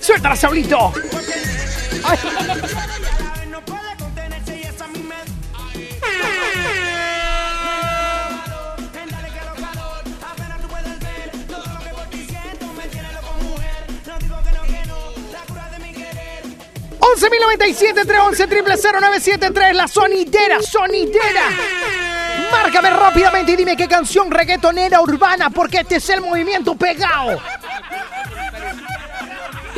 [0.00, 0.92] Suéltala, Saulito.
[2.04, 2.16] Ay.
[17.14, 19.72] ¡11.097-311-00973!
[19.72, 21.50] La sonidera, sonidera.
[22.50, 27.40] Márcame rápidamente y dime qué canción reggaetonera urbana, porque este es el movimiento pegado.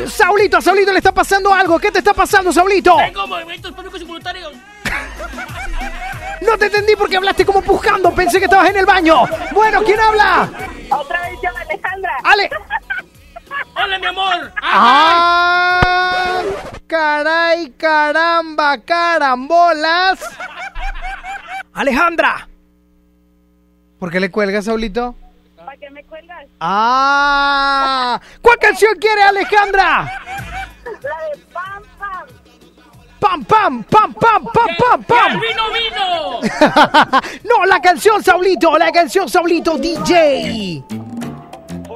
[0.06, 1.78] Saulito, a Saulito le está pasando algo.
[1.78, 2.96] ¿Qué te está pasando, Saulito?
[2.96, 4.52] Tengo movimientos públicos involuntarios.
[6.40, 8.14] No te entendí porque hablaste como pujando.
[8.14, 9.24] Pensé que estabas en el baño.
[9.52, 10.48] Bueno, ¿quién habla?
[10.90, 12.16] Otra vez yo, Alejandra.
[12.22, 12.48] Ale.
[13.80, 14.52] ¡Hola, mi amor!
[14.60, 16.40] ¡Ah!
[16.86, 20.18] ¡Caray, caramba, carambolas!
[21.74, 22.48] Alejandra.
[24.00, 25.14] ¿Por qué le cuelgas, Saulito?
[25.56, 26.46] ¿Para qué me cuelgas?
[26.60, 28.20] ¡Ah!
[28.42, 30.12] ¿Cuál canción quiere, Alejandra?
[30.84, 32.26] La de Pam Pam.
[33.20, 35.32] ¡Pam, pam, pam, pam, pam, pam, pam!
[35.32, 36.40] ¡El vino, vino!
[37.44, 40.84] no, la canción, Saulito, la canción, Saulito, DJ.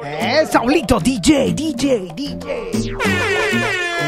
[0.04, 4.01] Eh, Saulito, DJ, DJ, DJ.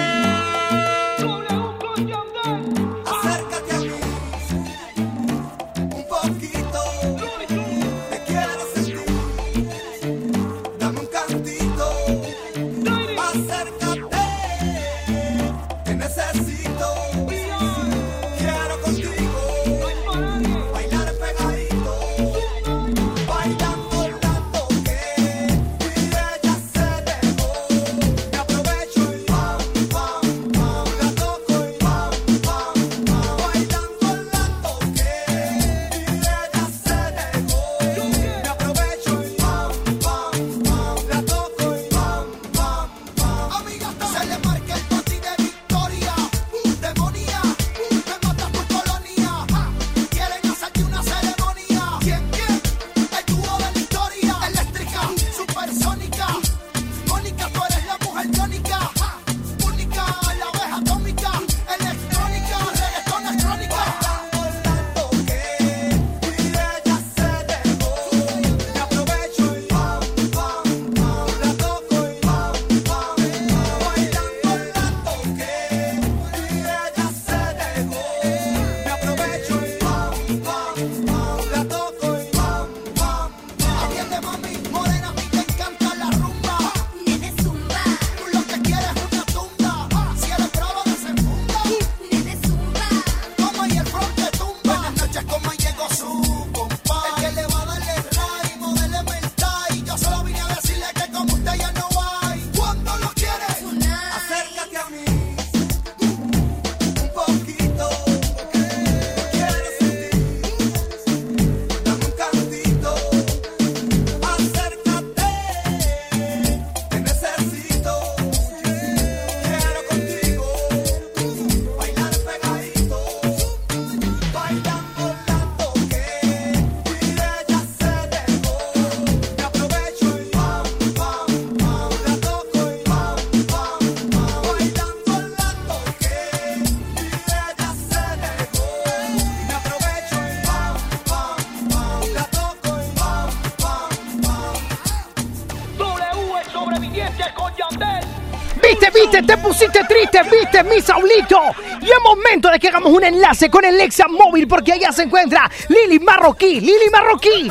[150.23, 151.41] Triste, viste, mi Saulito.
[151.81, 155.03] Y es momento de que hagamos un enlace con el Lexa Móvil porque allá se
[155.03, 156.61] encuentra Lili Marroquí.
[156.61, 157.51] Lili Marroquí.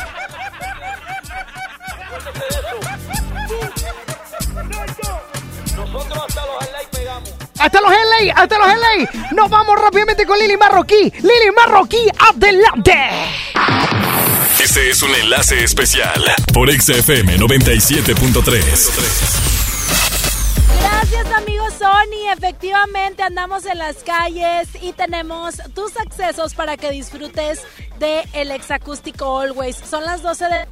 [7.60, 9.10] Hasta los LA, hasta los LA.
[9.32, 11.14] Nos vamos rápidamente con Lili Marroquí.
[11.22, 12.98] Lili Marroquí, adelante.
[14.60, 16.22] Este es un enlace especial
[16.54, 19.53] por XFM 97.3.
[23.24, 27.62] andamos en las calles y tenemos tus accesos para que disfrutes
[27.98, 29.78] de el exacústico Always.
[29.78, 30.68] Son las 12 de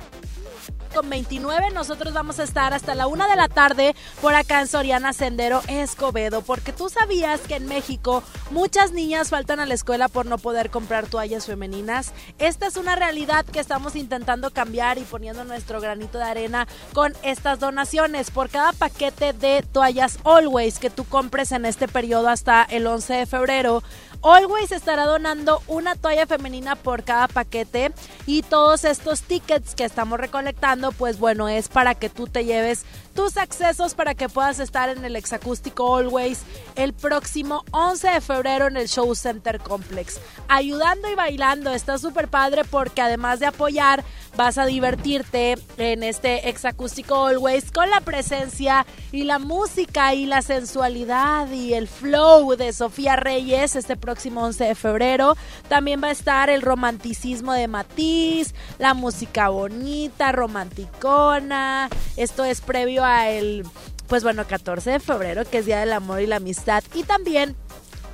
[0.94, 4.68] con 29 nosotros vamos a estar hasta la una de la tarde por acá en
[4.68, 10.08] Soriana Sendero Escobedo porque tú sabías que en México muchas niñas faltan a la escuela
[10.08, 12.14] por no poder comprar toallas femeninas.
[12.38, 17.14] Esta es una realidad que estamos intentando cambiar y poniendo nuestro granito de arena con
[17.24, 18.30] estas donaciones.
[18.32, 23.14] Por cada paquete de toallas Always que tú compres en este periodo hasta el 11
[23.14, 23.84] de febrero
[24.24, 27.92] Always estará donando una toalla femenina por cada paquete
[28.28, 32.86] y todos estos tickets que estamos recolectando, pues bueno, es para que tú te lleves
[33.16, 36.44] tus accesos para que puedas estar en el exacústico Always
[36.76, 40.20] el próximo 11 de febrero en el Show Center Complex.
[40.48, 44.04] Ayudando y bailando, está súper padre porque además de apoyar,
[44.36, 50.42] vas a divertirte en este exacústico Always con la presencia y la música y la
[50.42, 55.36] sensualidad y el flow de Sofía Reyes este próximo 11 de febrero.
[55.68, 61.90] También va a estar el romanticismo de Matiz, la música bonita, romanticona.
[62.18, 63.66] Esto es previo a el,
[64.08, 66.84] pues bueno, 14 de febrero, que es Día del Amor y la Amistad.
[66.94, 67.56] Y también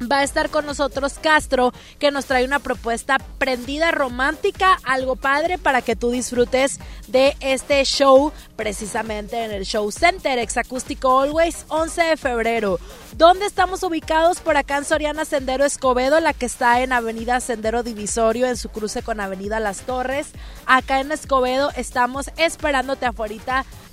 [0.01, 5.57] va a estar con nosotros Castro, que nos trae una propuesta prendida romántica, algo padre
[5.57, 12.01] para que tú disfrutes de este show precisamente en el Show Center Exacústico Always 11
[12.01, 12.79] de febrero.
[13.17, 14.39] ¿Dónde estamos ubicados?
[14.39, 18.69] Por acá en Soriana Sendero Escobedo, la que está en Avenida Sendero Divisorio, en su
[18.69, 20.27] cruce con Avenida Las Torres.
[20.65, 23.27] Acá en Escobedo estamos esperándote afuera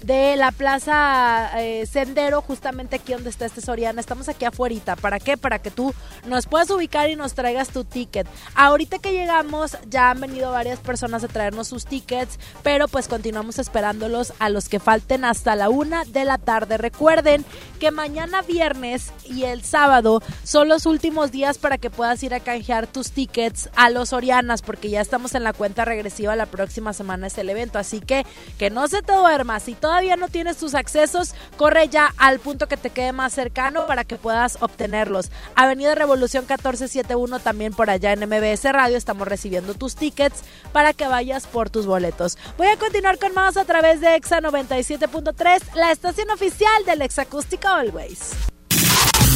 [0.04, 4.00] de la Plaza eh, Sendero, justamente aquí donde está este Soriana.
[4.00, 4.64] Estamos aquí afuera.
[5.00, 5.36] ¿Para qué?
[5.36, 5.94] Para que tú
[6.26, 8.26] nos puedas ubicar y nos traigas tu ticket.
[8.54, 13.58] Ahorita que llegamos ya han venido varias personas a traernos sus tickets, pero pues continuamos
[13.58, 16.78] esperándolos a los que falten hasta la una de la tarde.
[16.78, 17.44] Recuerden
[17.78, 22.40] que mañana viernes y el sábado son los últimos días para que puedas ir a
[22.40, 26.94] canjear tus tickets a los Sorianas, porque ya estamos en la cuenta regresiva la próxima
[26.94, 27.78] semana es el evento.
[27.78, 28.24] Así que
[28.58, 29.60] que no se te duerma.
[29.60, 33.86] Si todavía no tienes tus accesos, corre ya al punto que te quede más cercano
[33.86, 35.30] para que puedas obtenerlos.
[35.54, 40.42] Avenida Revolución 1471 también por allá en MBS Radio estamos recibiendo tus tickets
[40.72, 42.38] para que vayas por tus boletos.
[42.58, 47.68] Voy a continuar con más a través de Exa 97.3, la estación oficial del Exacústico
[47.68, 48.32] Always.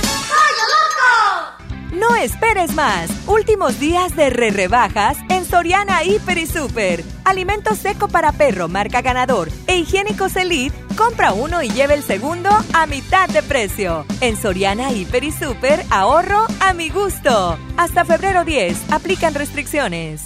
[2.01, 3.09] No esperes más.
[3.27, 7.03] Últimos días de re rebajas en Soriana Hiper y Super.
[7.25, 10.75] Alimento seco para perro marca ganador e higiénicos Elite.
[10.97, 14.05] Compra uno y lleve el segundo a mitad de precio.
[14.21, 17.57] En Soriana Hiper y Super, ahorro a mi gusto.
[17.77, 20.21] Hasta febrero 10, aplican restricciones.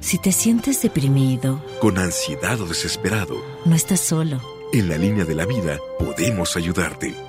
[0.00, 4.42] Si te sientes deprimido, Con ansiedad o desesperado, no estás solo.
[4.74, 7.14] en la línea de la vida podemos ayudarte.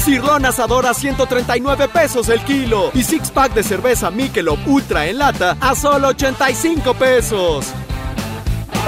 [0.00, 5.18] Cirlón asador a 139 pesos el kilo y six pack de cerveza Michelob Ultra en
[5.18, 7.66] lata a solo 85 pesos.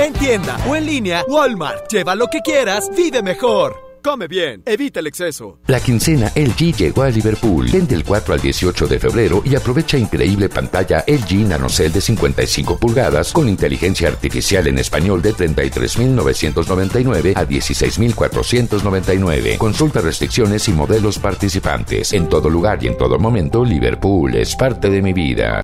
[0.00, 1.86] En tienda o en línea, Walmart.
[1.92, 3.91] Lleva lo que quieras, vive mejor.
[4.02, 5.60] Come bien, evita el exceso.
[5.68, 7.68] La quincena LG llegó a Liverpool.
[7.70, 12.78] Ven del 4 al 18 de febrero y aprovecha increíble pantalla LG NanoCell de 55
[12.78, 19.58] pulgadas con inteligencia artificial en español de 33.999 a 16.499.
[19.58, 22.12] Consulta restricciones y modelos participantes.
[22.12, 25.62] En todo lugar y en todo momento, Liverpool es parte de mi vida.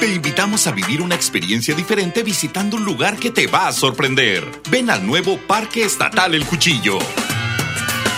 [0.00, 4.44] Te invitamos a vivir una experiencia diferente visitando un lugar que te va a sorprender.
[4.70, 6.98] Ven al nuevo Parque Estatal El Cuchillo.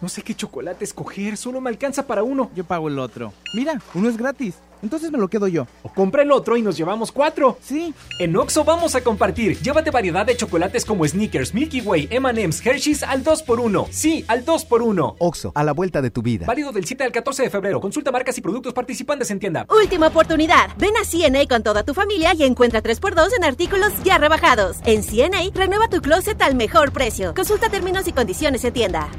[0.00, 2.50] No sé qué chocolate escoger, solo me alcanza para uno.
[2.54, 3.34] Yo pago el otro.
[3.54, 4.54] Mira, uno es gratis.
[4.82, 5.66] Entonces me lo quedo yo.
[5.82, 7.58] O compra el otro y nos llevamos cuatro.
[7.60, 7.92] Sí.
[8.18, 9.58] En Oxo vamos a compartir.
[9.60, 13.88] Llévate variedad de chocolates como Snickers, Milky Way, M&M's, Hershey's al 2x1.
[13.90, 15.16] Sí, al 2x1.
[15.18, 16.46] Oxo, a la vuelta de tu vida.
[16.46, 17.78] Válido del 7 al 14 de febrero.
[17.78, 19.66] Consulta marcas y productos participantes en tienda.
[19.68, 20.70] Última oportunidad.
[20.78, 24.78] Ven a CNA con toda tu familia y encuentra 3x2 en artículos ya rebajados.
[24.86, 27.34] En CNA, renueva tu closet al mejor precio.
[27.34, 29.10] Consulta términos y condiciones en tienda.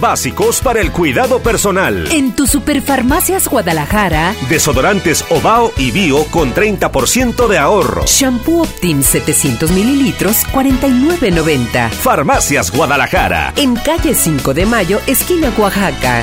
[0.00, 2.08] Básicos para el cuidado personal.
[2.12, 8.04] En tu Superfarmacias Guadalajara, Desodorantes Ovao y Bio con 30% de ahorro.
[8.06, 11.90] Shampoo Optim 700 mililitros, 49.90.
[11.90, 13.54] Farmacias Guadalajara.
[13.56, 16.22] En calle 5 de Mayo, esquina Oaxaca.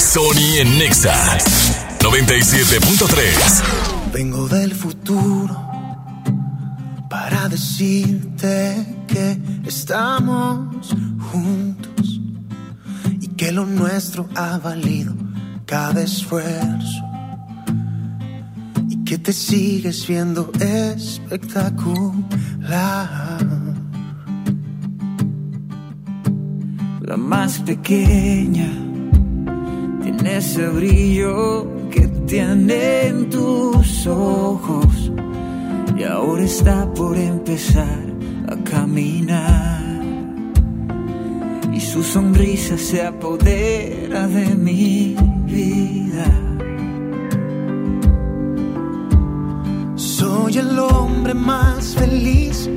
[0.00, 1.38] Sony en Nexa
[2.00, 3.62] 97.3.
[4.12, 5.77] Vengo del futuro
[7.08, 10.94] para decirte que estamos
[11.32, 12.20] juntos
[13.20, 15.14] y que lo nuestro ha valido
[15.64, 17.04] cada esfuerzo
[18.88, 23.38] y que te sigues viendo espectacular.
[27.00, 28.70] La más pequeña
[30.02, 35.10] tiene ese brillo que tienen tus ojos
[35.98, 37.98] y ahora está por empezar
[38.48, 39.82] a caminar
[41.72, 45.16] y su sonrisa se apodera de mi
[45.46, 46.26] vida.
[49.96, 52.70] Soy el hombre más feliz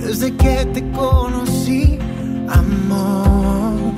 [0.00, 1.98] desde que te conocí,
[2.48, 3.92] amor.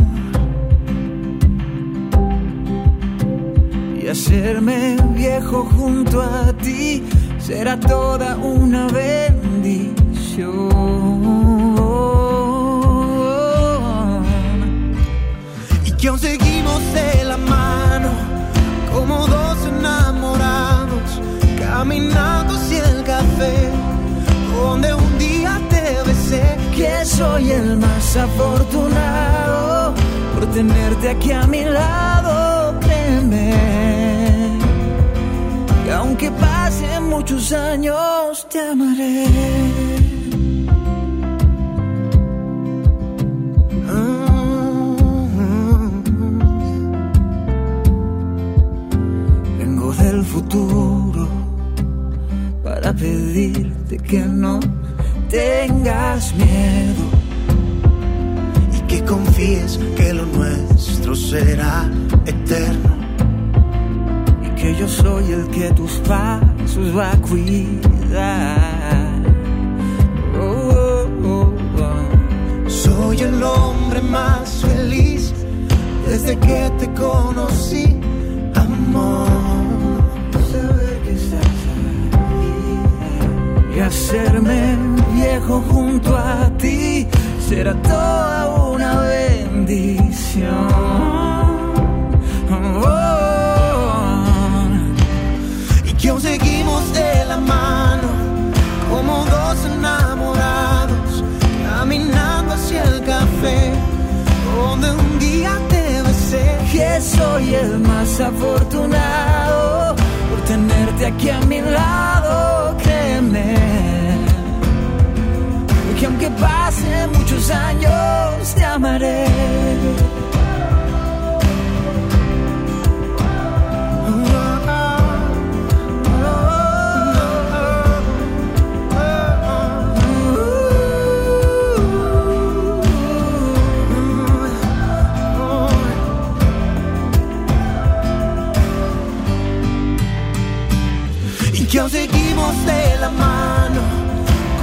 [4.03, 7.03] Y hacerme viejo junto a ti
[7.47, 10.71] será toda una bendición.
[15.85, 18.09] Y que aún seguimos de la mano
[18.95, 21.21] como dos enamorados
[21.59, 23.71] caminando hacia el café
[24.55, 26.57] donde un día te besé.
[26.75, 29.95] Que soy el más afortunado
[30.35, 33.94] por tenerte aquí a mi lado, créeme.
[35.95, 39.27] Aunque pasen muchos años, te amaré.
[49.59, 51.29] Vengo del futuro
[52.65, 54.59] para pedirte que no
[55.31, 57.05] tengas miedo.
[58.77, 61.89] y que confíes que lo nuestro será
[62.27, 63.03] eterno.
[64.65, 69.11] Que yo soy el que tus pasos va a cuidar.
[70.41, 72.70] Oh, oh, oh.
[72.70, 75.35] Soy el hombre más feliz
[76.09, 78.01] desde que te conocí,
[108.15, 109.97] más afortunado
[110.31, 113.57] por tenerte aquí a mi lado, créeme.
[115.99, 119.27] Que aunque pasen muchos años, te amaré.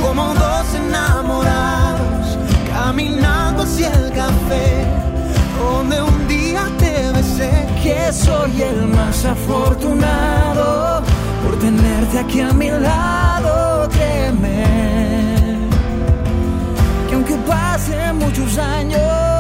[0.02, 2.38] Como dos enamorados
[2.74, 4.86] caminando hacia el café
[5.60, 11.04] donde un día te besé que soy el más afortunado
[11.44, 14.66] por tenerte aquí a mi lado créeme
[17.08, 19.31] que aunque pasen muchos años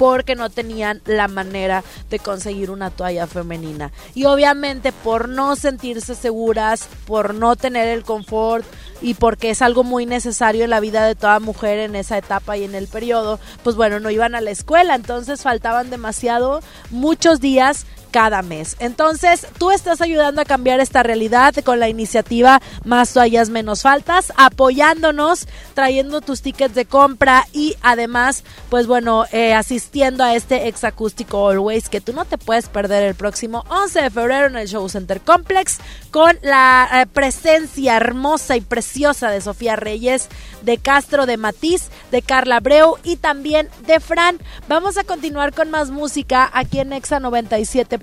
[0.00, 3.92] porque no tenían la manera de conseguir una toalla femenina.
[4.14, 8.64] Y obviamente por no sentirse seguras, por no tener el confort
[9.00, 12.56] y porque es algo muy necesario en la vida de toda mujer en esa etapa
[12.56, 16.60] y en el periodo, pues bueno, no iban a la escuela, entonces faltaban demasiado,
[16.90, 18.76] muchos días cada mes.
[18.78, 24.32] Entonces, tú estás ayudando a cambiar esta realidad con la iniciativa Más toallas menos faltas,
[24.36, 31.48] apoyándonos, trayendo tus tickets de compra y además, pues bueno, eh, asistiendo a este exacústico
[31.48, 34.88] Always que tú no te puedes perder el próximo 11 de febrero en el Show
[34.88, 35.78] Center Complex
[36.10, 38.60] con la eh, presencia hermosa y
[38.92, 40.28] de Sofía Reyes,
[40.62, 44.38] de Castro, de Matiz, de Carla Abreu y también de Fran.
[44.68, 47.98] Vamos a continuar con más música aquí en Exa 97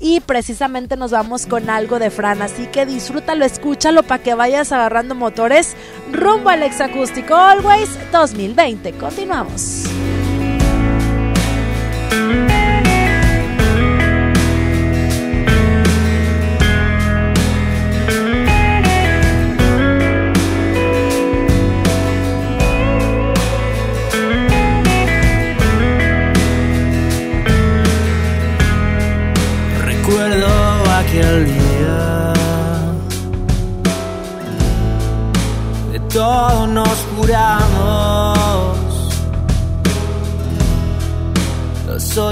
[0.00, 4.72] y precisamente nos vamos con algo de Fran, así que disfrútalo, escúchalo para que vayas
[4.72, 5.76] agarrando motores
[6.12, 8.92] rumbo al exacústico Always 2020.
[8.94, 9.84] Continuamos.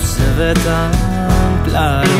[0.00, 0.90] se ve tan
[1.66, 2.10] claro.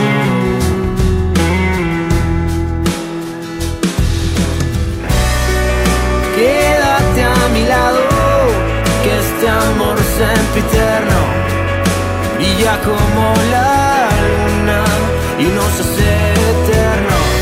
[6.37, 8.01] Quédate a mi lado,
[9.03, 11.21] que este amor sempiterno
[12.37, 14.85] brilla como la luna
[15.39, 16.11] y nos hace
[16.53, 17.35] eternos.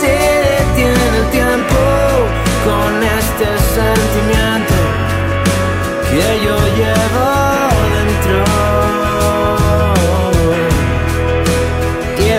[0.00, 0.14] Se
[0.50, 1.80] detiene el tiempo
[2.66, 3.46] con este
[3.78, 4.74] sentimiento
[6.10, 7.33] que yo llevo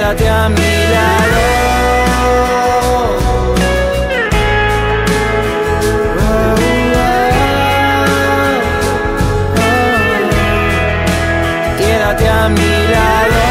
[0.06, 1.56] quédate a mi lado.
[12.28, 13.42] A mi lado.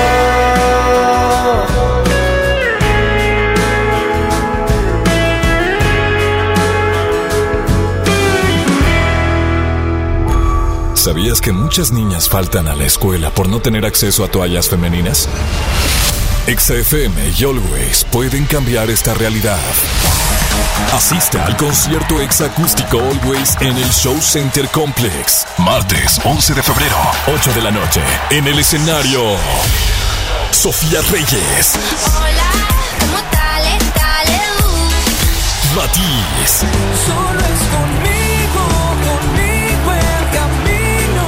[10.94, 15.28] ¿Sabías que muchas niñas faltan a la escuela por no tener acceso a toallas femeninas?
[16.46, 19.58] XFM y Always pueden cambiar esta realidad.
[20.92, 25.46] Asiste al concierto exacústico Always en el Show Center Complex.
[25.56, 26.96] Martes 11 de febrero,
[27.28, 28.02] 8 de la noche.
[28.28, 29.36] En el escenario,
[30.50, 31.78] Sofía Reyes.
[32.14, 32.50] Hola,
[33.00, 33.62] ¿cómo tal?
[33.94, 35.76] Dale, uh.
[35.76, 36.60] Matiz.
[37.06, 38.64] Solo es conmigo,
[39.02, 41.26] conmigo el camino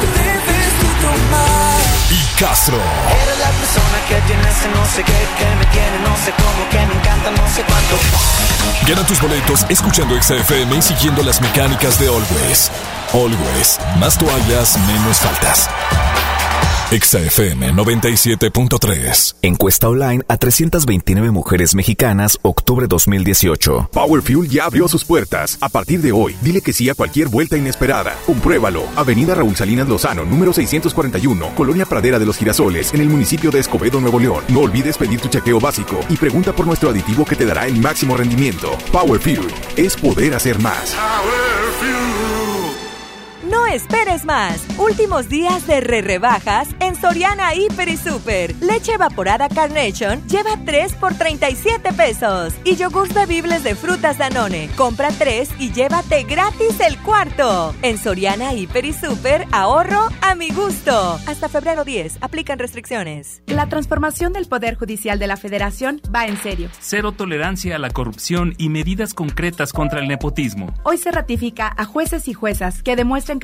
[0.00, 0.72] que debes
[1.02, 1.80] tomar.
[2.10, 2.80] Y Castro.
[4.08, 7.30] Que tiene ese no sé qué, que me tiene no sé cómo, que me encanta
[7.30, 7.96] no sé cuánto.
[8.86, 12.70] Gana tus boletos escuchando XFM y siguiendo las mecánicas de Always.
[13.14, 15.70] Always, más toallas, menos faltas.
[16.94, 19.34] XFM 97.3.
[19.42, 23.88] Encuesta online a 329 mujeres mexicanas, octubre 2018.
[23.92, 25.58] Power Fuel ya abrió sus puertas.
[25.60, 28.16] A partir de hoy, dile que sí a cualquier vuelta inesperada.
[28.26, 28.84] Compruébalo.
[28.94, 33.58] Avenida Raúl Salinas Lozano, número 641, Colonia Pradera de los Girasoles, en el municipio de
[33.58, 34.44] Escobedo, Nuevo León.
[34.46, 37.76] No olvides pedir tu chequeo básico y pregunta por nuestro aditivo que te dará el
[37.80, 38.70] máximo rendimiento.
[38.92, 40.94] Power Fuel es poder hacer más.
[43.54, 44.66] No esperes más.
[44.78, 48.52] Últimos días de re rebajas en Soriana Hiper y Super.
[48.60, 52.52] Leche evaporada Carnation lleva 3 por 37 pesos.
[52.64, 54.70] Y yogurts bebibles de frutas Danone.
[54.74, 57.72] Compra 3 y llévate gratis el cuarto.
[57.82, 61.20] En Soriana Hiper y Super, ahorro a mi gusto.
[61.28, 62.18] Hasta febrero 10.
[62.22, 63.40] Aplican restricciones.
[63.46, 66.70] La transformación del Poder Judicial de la Federación va en serio.
[66.80, 70.74] Cero tolerancia a la corrupción y medidas concretas contra el nepotismo.
[70.82, 73.43] Hoy se ratifica a jueces y juezas que demuestren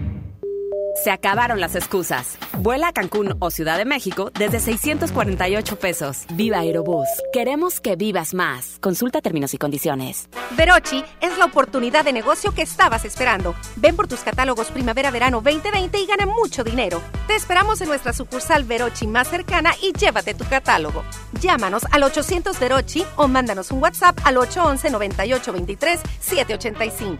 [1.03, 2.37] Se acabaron las excusas.
[2.59, 6.25] Vuela a Cancún o Ciudad de México desde 648 pesos.
[6.33, 7.07] Viva Aerobús.
[7.33, 8.77] Queremos que vivas más.
[8.81, 10.29] Consulta términos y condiciones.
[10.51, 13.55] Verochi es la oportunidad de negocio que estabas esperando.
[13.77, 17.01] Ven por tus catálogos Primavera-Verano 2020 y gana mucho dinero.
[17.25, 21.03] Te esperamos en nuestra sucursal Verochi más cercana y llévate tu catálogo.
[21.39, 27.17] Llámanos al 800 Verochi o mándanos un WhatsApp al 811-9823-785.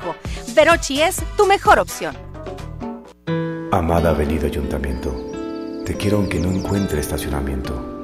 [0.53, 2.30] Verochi es tu mejor opción.
[3.73, 5.15] Amada Avenida Ayuntamiento,
[5.85, 8.00] te quiero aunque no encuentre estacionamiento.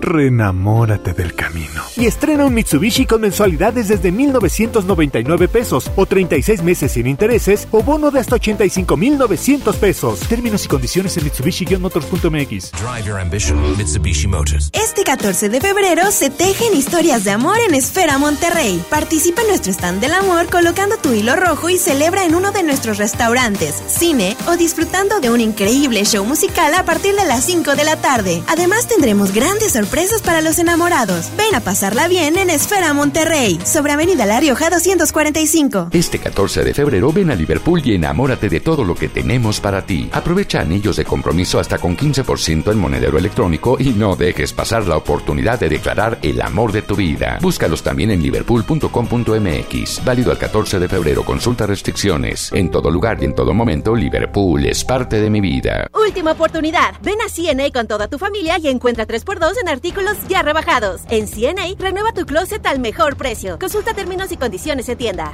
[0.00, 1.82] Renamórate del camino.
[1.96, 7.82] Y estrena un Mitsubishi con mensualidades desde 1,999 pesos o 36 meses sin intereses o
[7.82, 10.20] bono de hasta 85,900 pesos.
[10.20, 12.70] Términos y condiciones en Mitsubishi-motors.mx.
[12.72, 14.70] Drive your ambition, Mitsubishi Motors.
[14.72, 18.82] Este 14 de febrero se tejen historias de amor en Esfera Monterrey.
[18.90, 22.62] Participa en nuestro stand del amor colocando tu hilo rojo y celebra en uno de
[22.62, 27.74] nuestros restaurantes, cine o disfrutando de un increíble show musical a partir de las 5
[27.74, 28.42] de la tarde.
[28.46, 29.87] Además tendremos grandes sorpresas
[30.24, 31.30] para los enamorados.
[31.36, 35.88] Ven a pasarla bien en Esfera Monterrey, sobre Avenida La Rioja 245.
[35.92, 39.86] Este 14 de febrero ven a Liverpool y enamórate de todo lo que tenemos para
[39.86, 40.10] ti.
[40.12, 44.96] Aprovecha anillos de compromiso hasta con 15% en monedero electrónico y no dejes pasar la
[44.96, 47.38] oportunidad de declarar el amor de tu vida.
[47.40, 50.04] Búscalos también en liverpool.com.mx.
[50.04, 51.24] Válido al 14 de febrero.
[51.24, 52.50] Consulta restricciones.
[52.52, 55.88] En todo lugar y en todo momento, Liverpool es parte de mi vida.
[55.94, 56.94] Última oportunidad.
[57.02, 61.02] Ven a CNA con toda tu familia y encuentra 3x2 en artículos ya rebajados.
[61.08, 63.58] En CNA, renueva tu closet al mejor precio.
[63.60, 65.32] Consulta términos y condiciones en tienda.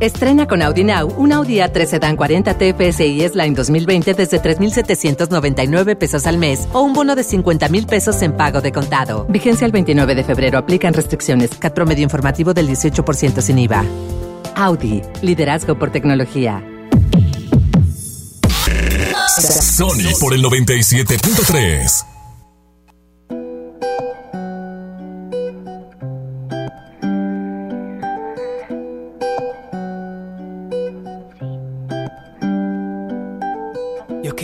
[0.00, 6.26] Estrena con Audi Now un Audi A3 Sedan 40 TFSI S-Line 2020 desde 3,799 pesos
[6.26, 9.26] al mes o un bono de 50 mil pesos en pago de contado.
[9.28, 10.58] Vigencia el 29 de febrero.
[10.58, 11.50] Aplican restricciones.
[11.58, 13.84] CAT promedio informativo del 18% sin IVA.
[14.56, 15.02] Audi.
[15.22, 16.62] Liderazgo por tecnología.
[19.38, 22.19] Sony por el 97.3.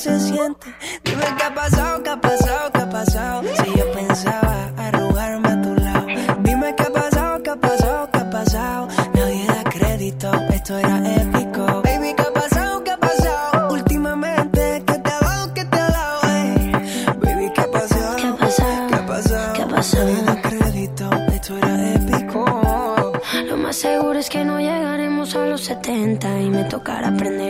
[0.00, 0.74] se siente,
[1.04, 3.42] dime qué ha pasado, qué ha pasado, qué ha pasado.
[3.42, 6.06] Si yo pensaba arrugarme a tu lado.
[6.42, 8.88] Dime qué ha pasado, qué ha pasado, qué ha pasado.
[9.12, 11.82] Nadie da crédito, esto era épico.
[11.82, 13.74] Baby, qué ha pasado, qué ha pasado.
[13.74, 16.20] Últimamente, ¿qué te ha dado, qué te ha dado?
[16.34, 16.72] Ey.
[17.20, 19.52] Baby, qué ha pasado, qué ha pasado, qué ha pasado.
[19.52, 20.04] ¿Qué ha pasado?
[20.06, 23.12] Nadie da crédito, esto era épico.
[23.44, 27.49] Lo más seguro es que no llegaremos a los 70 y me tocará aprender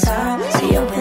[0.00, 0.44] qué ha pasado.
[0.58, 0.91] Si yo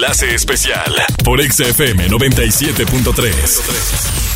[0.00, 4.30] enlace especial por XFM 97.3.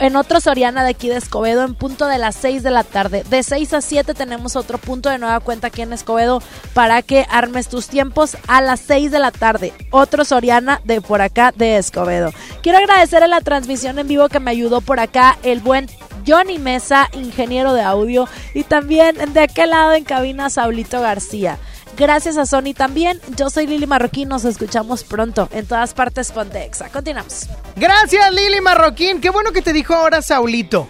[0.00, 3.24] en otro Soriana de aquí de Escobedo en punto de las 6 de la tarde.
[3.28, 6.42] De 6 a 7 tenemos otro punto de nueva cuenta aquí en Escobedo
[6.74, 9.72] para que armes tus tiempos a las 6 de la tarde.
[9.90, 12.32] Otro Soriana de por acá de Escobedo.
[12.62, 15.88] Quiero agradecer a la transmisión en vivo que me ayudó por acá el buen
[16.26, 21.58] Johnny Mesa, ingeniero de audio, y también de aquel lado en cabina Saulito García.
[21.96, 23.18] Gracias a Sony también.
[23.36, 24.28] Yo soy Lili Marroquín.
[24.28, 26.90] Nos escuchamos pronto en todas partes Pontexa.
[26.90, 27.46] Continuamos.
[27.74, 29.20] Gracias, Lili Marroquín.
[29.20, 30.88] Qué bueno que te dijo ahora Saulito.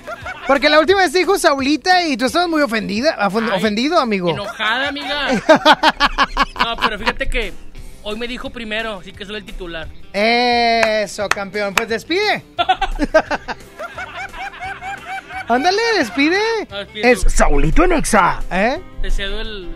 [0.49, 4.31] Porque la última vez te dijo Saulita y tú estabas muy ofendida, Ay, ofendido, amigo.
[4.31, 5.29] Enojada, amiga.
[6.65, 7.53] No, pero fíjate que
[8.03, 9.87] hoy me dijo primero, así que soy el titular.
[10.13, 11.75] Eso, campeón.
[11.75, 12.43] Pues despide.
[15.49, 16.41] Ándale, despide.
[16.69, 17.31] Despide Es tú.
[17.31, 18.41] Saulito en Exa.
[18.51, 18.81] ¿Eh?
[19.01, 19.69] Te cedo el.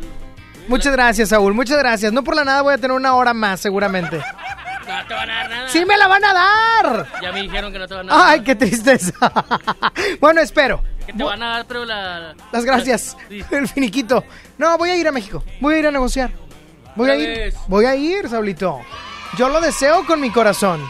[0.70, 1.52] Muchas gracias, Saúl.
[1.52, 2.12] Muchas gracias.
[2.12, 4.18] No por la nada voy a tener una hora más, seguramente.
[4.18, 5.68] No te van a dar nada.
[5.68, 7.09] ¡Sí me la van a dar!
[7.20, 8.28] Ya me dijeron que no te van a dar.
[8.28, 9.12] ¡Ay, qué tristeza!
[10.20, 10.80] bueno, espero.
[11.05, 12.36] Que te van a dar, pero la.
[12.52, 13.16] Las gracias.
[13.28, 13.44] Sí.
[13.51, 14.24] El finiquito.
[14.59, 15.42] No, voy a ir a México.
[15.60, 16.30] Voy a ir a negociar.
[16.94, 17.52] Voy a ir.
[17.66, 18.80] Voy a ir, Saulito.
[19.36, 20.80] Yo lo deseo con mi corazón.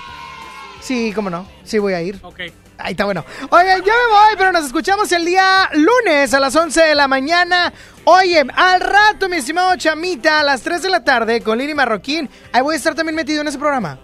[0.81, 1.47] Sí, cómo no.
[1.65, 2.21] Sí, voy a ir.
[2.23, 2.41] Ok.
[2.83, 3.25] Ahí está bueno.
[3.51, 7.09] Oigan, ya me voy, pero nos escuchamos el día lunes a las 11 de la
[7.09, 7.73] mañana.
[8.05, 12.29] Oye, al rato, mi estimado Chamita, a las 3 de la tarde con Lili Marroquín.
[12.53, 13.99] Ahí voy a estar también metido en ese programa.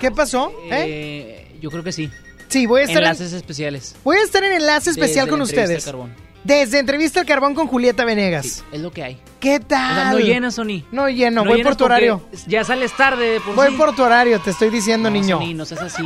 [0.00, 0.52] ¿Qué pasó?
[0.70, 1.46] ¿Eh?
[1.50, 2.10] Eh, yo creo que sí.
[2.48, 3.94] Sí, voy a estar en- Enlaces especiales.
[4.04, 5.84] Voy a estar en enlace especial Desde con ustedes.
[5.84, 6.14] carbón.
[6.44, 8.64] Desde entrevista al carbón con Julieta Venegas.
[8.72, 9.20] Es lo que hay.
[9.38, 9.94] ¿Qué O tal?
[9.94, 10.82] sea, no llenas, Sony.
[10.90, 12.22] No lleno, No voy por tu horario.
[12.46, 13.24] Ya sales tarde.
[13.34, 13.74] de Por Voy sí.
[13.76, 15.38] por tu horario, te estoy diciendo, No, niño.
[15.38, 16.02] Sony, no seas así.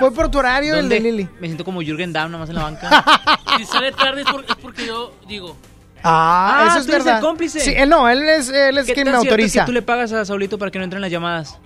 [0.00, 1.00] Voy por tu horario, el de.
[1.00, 1.28] Lili.
[1.40, 3.04] Me siento como Jürgen Damm nomás en la banca.
[3.58, 5.56] Si sale tarde es, por- es porque yo digo.
[6.02, 7.20] Ah, Ah, eso es tú eres verdad.
[7.20, 7.60] el cómplice.
[7.60, 9.60] Sí, él no, él es, él es ¿Qué quien tan me autoriza.
[9.60, 11.58] que tú le pagas a Saulito para que no entren las llamadas?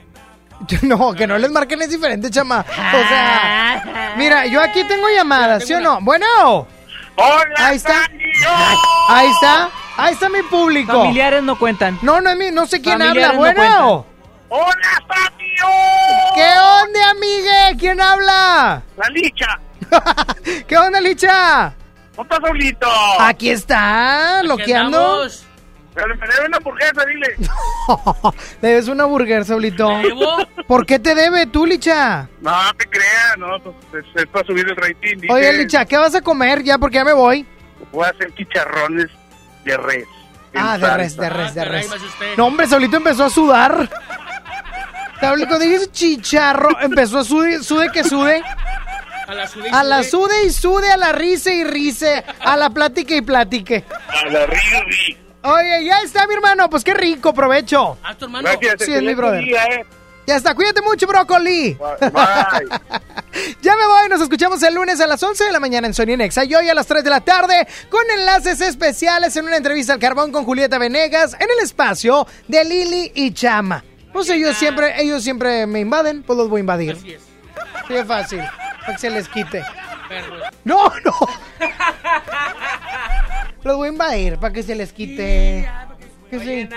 [0.83, 2.65] No, que no les marquen es diferente, chama.
[2.69, 6.01] O sea, mira, yo aquí tengo llamadas, ¿sí o no?
[6.03, 6.67] Bueno.
[7.19, 8.09] Hola, Ahí está.
[9.09, 9.71] Ahí está.
[9.97, 10.93] Ahí está mi público.
[10.93, 11.99] Familiares no cuentan.
[12.03, 13.53] No, no, es mi- no sé quién Familiares habla.
[13.53, 14.07] no Bueno.
[14.51, 15.75] ¡Hola, Fabio!
[16.35, 17.77] ¿Qué onda, amigue?
[17.79, 18.83] ¿Quién habla?
[18.97, 19.61] La licha.
[20.69, 21.75] ¿Qué onda, Licha?
[22.15, 22.89] ¿Cómo estás, Saulito?
[23.21, 25.27] Aquí está, loqueando.
[26.01, 27.37] Pero me debe una hamburguesa, dile.
[28.63, 29.91] Le debes una burger, Saulito.
[30.69, 32.29] ¿Por qué te debe tú, Licha?
[32.41, 33.49] No, no te creas, no,
[33.91, 35.17] pues es, es para subir el rating.
[35.21, 35.33] dice.
[35.33, 36.79] Oye, Licha, ¿qué vas a comer ya?
[36.79, 37.45] Porque ya me voy.
[37.91, 39.07] Voy a hacer chicharrones
[39.65, 40.07] de res.
[40.53, 41.91] en Ah, de res, de res, de res.
[42.37, 43.91] No, hombre, Saulito empezó a sudar.
[45.21, 48.41] Saulito, dije chicharro, empezó a sude, sude que sude.
[49.27, 50.11] A la sude y A la sude.
[50.11, 53.85] sude y sude, a la risa y rice, a la plática y platique.
[54.09, 56.69] A la Río Oye, ya está, mi hermano.
[56.71, 57.97] Pues qué rico, provecho.
[58.03, 58.49] Ah, tu hermano.
[58.49, 59.45] Gracias, Sí, es mi brother.
[59.45, 59.87] día, eh.
[60.27, 61.79] Ya está, cuídate mucho, brócoli.
[63.63, 66.17] ya me voy, nos escuchamos el lunes a las 11 de la mañana en Sony
[66.19, 69.95] Nexa y hoy a las 3 de la tarde con enlaces especiales en una entrevista
[69.95, 73.83] al carbón con Julieta Venegas en el espacio de Lili y Chama.
[74.13, 76.97] Pues ellos siempre, ellos siempre me invaden, pues los voy a invadir.
[76.97, 77.23] Así es.
[77.87, 78.41] Sí, es fácil,
[78.81, 79.65] para que se les quite.
[80.11, 80.43] Perros.
[80.65, 81.13] No, no.
[83.63, 85.69] Los voy a invadir para que se les quite.
[86.31, 86.69] Que sí.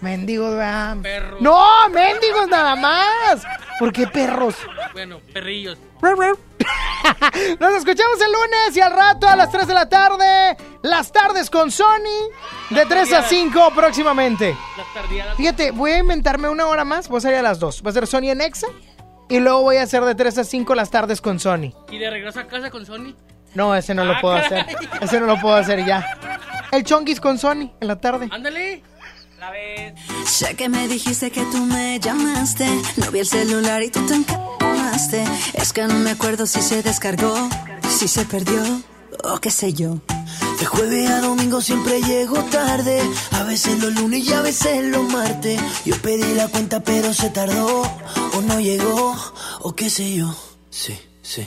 [0.00, 0.96] Mendigos, ¿verdad?
[1.02, 1.40] Perros.
[1.40, 3.42] No, mendigos nada más.
[3.78, 4.56] ¿Por qué perros?
[4.92, 5.78] Bueno, perrillos.
[7.60, 10.56] Nos escuchamos el lunes y al rato a las 3 de la tarde.
[10.82, 12.30] Las tardes con Sony.
[12.70, 14.56] De 3 a 5 próximamente.
[15.36, 17.08] Fíjate, voy a inventarme una hora más.
[17.08, 17.82] Voy a salir a las 2.
[17.84, 18.68] Va a ser Sony en Exa.
[19.28, 21.72] Y luego voy a hacer de 3 a 5 las tardes con Sony.
[21.90, 23.14] ¿Y de regreso a casa con Sony?
[23.54, 24.66] No, ese no lo Ah, puedo hacer.
[25.00, 26.04] Ese no lo puedo hacer ya.
[26.72, 28.28] El chonguis con Sony en la tarde.
[28.32, 28.82] Ándale.
[30.26, 32.66] Sé que me dijiste que tú me llamaste.
[32.96, 35.24] No vi el celular y tú te encamaste.
[35.54, 37.34] Es que no me acuerdo si se descargó,
[37.88, 38.62] si se perdió
[39.22, 39.98] o qué sé yo.
[40.58, 43.02] De jueves a domingo siempre llego tarde.
[43.32, 45.60] A veces los lunes y a veces los martes.
[45.84, 47.82] Yo pedí la cuenta pero se tardó.
[48.36, 49.14] O no llegó,
[49.60, 50.34] o qué sé yo.
[50.70, 51.46] Sí, sí.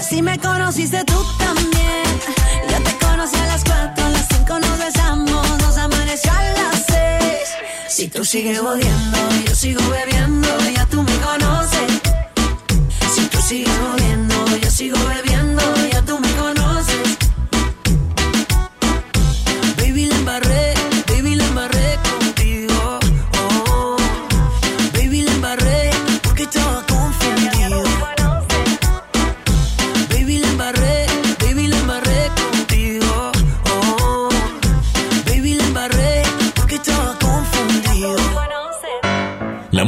[0.00, 2.04] así me conociste tú también.
[2.70, 6.86] Yo te conocí a las 4, a las 5 nos besamos, nos amaneció a las
[6.86, 7.24] 6.
[7.88, 11.90] Si tú sigues odiando, yo sigo bebiendo, ya tú me conoces.
[13.14, 15.29] Si tú sigues odiando, yo sigo bebiendo,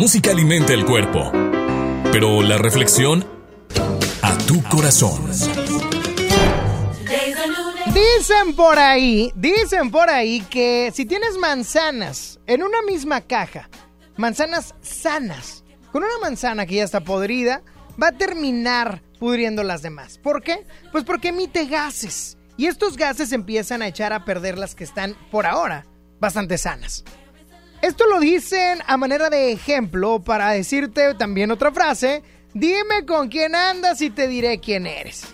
[0.02, 1.30] música alimenta el cuerpo,
[2.10, 3.24] pero la reflexión
[4.22, 5.30] a tu corazón.
[7.94, 13.70] Dicen por ahí, dicen por ahí que si tienes manzanas en una misma caja,
[14.16, 15.62] manzanas sanas,
[15.92, 17.62] con una manzana que ya está podrida,
[18.02, 20.18] va a terminar pudriendo las demás.
[20.18, 20.66] ¿Por qué?
[20.90, 22.36] Pues porque emite gases.
[22.56, 25.86] Y estos gases empiezan a echar a perder las que están, por ahora,
[26.18, 27.04] bastante sanas.
[27.82, 32.22] Esto lo dicen a manera de ejemplo para decirte también otra frase,
[32.54, 35.24] dime con quién andas y te diré quién eres.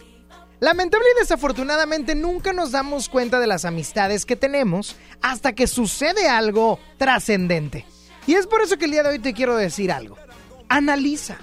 [0.58, 6.26] Lamentable y desafortunadamente nunca nos damos cuenta de las amistades que tenemos hasta que sucede
[6.26, 7.84] algo trascendente.
[8.26, 10.16] Y es por eso que el día de hoy te quiero decir algo.
[10.70, 11.36] Analiza.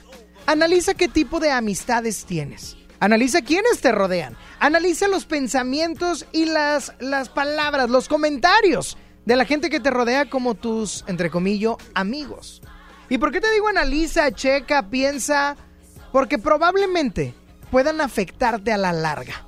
[0.47, 2.77] Analiza qué tipo de amistades tienes.
[2.99, 4.35] Analiza quiénes te rodean.
[4.59, 10.29] Analiza los pensamientos y las, las palabras, los comentarios de la gente que te rodea
[10.29, 12.61] como tus, entre comillas, amigos.
[13.09, 15.55] ¿Y por qué te digo analiza, checa, piensa?
[16.11, 17.33] Porque probablemente
[17.71, 19.45] puedan afectarte a la larga.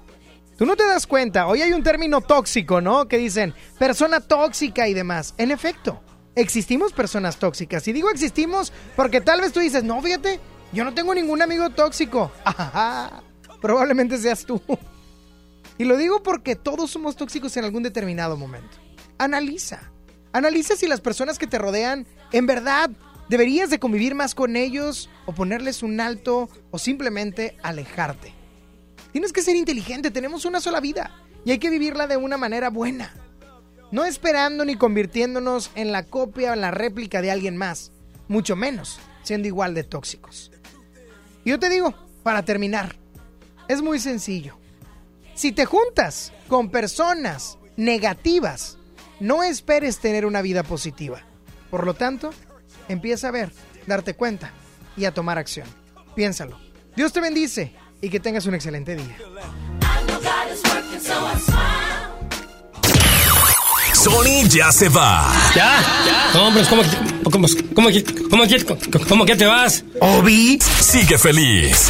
[0.57, 3.07] Tú no te das cuenta, hoy hay un término tóxico, ¿no?
[3.07, 5.35] Que dicen persona tóxica y demás.
[5.37, 6.01] En efecto,
[6.35, 7.87] existimos personas tóxicas.
[7.87, 10.39] Y digo existimos porque tal vez tú dices, no, fíjate,
[10.73, 12.31] yo no tengo ningún amigo tóxico.
[12.43, 13.21] Ajá,
[13.61, 14.61] probablemente seas tú.
[15.77, 18.86] Y lo digo porque todos somos tóxicos en algún determinado momento.
[19.17, 19.91] Analiza.
[20.33, 22.89] Analiza si las personas que te rodean en verdad
[23.29, 28.33] deberías de convivir más con ellos o ponerles un alto o simplemente alejarte.
[29.11, 31.11] Tienes que ser inteligente, tenemos una sola vida
[31.45, 33.13] y hay que vivirla de una manera buena.
[33.91, 37.91] No esperando ni convirtiéndonos en la copia o en la réplica de alguien más,
[38.27, 40.51] mucho menos siendo igual de tóxicos.
[41.43, 42.95] Y yo te digo, para terminar,
[43.67, 44.57] es muy sencillo.
[45.35, 48.76] Si te juntas con personas negativas,
[49.19, 51.21] no esperes tener una vida positiva.
[51.69, 52.31] Por lo tanto,
[52.87, 53.51] empieza a ver,
[53.85, 54.51] darte cuenta
[54.95, 55.67] y a tomar acción.
[56.15, 56.59] Piénsalo.
[56.95, 59.17] Dios te bendice y que tengas un excelente día.
[63.93, 65.31] Sony ya se va.
[65.55, 66.31] ¿Ya?
[66.33, 66.81] No, pero ¿cómo,
[67.23, 67.87] cómo, cómo, cómo,
[68.29, 69.83] cómo, cómo que te vas?
[69.99, 71.89] Obi sigue feliz.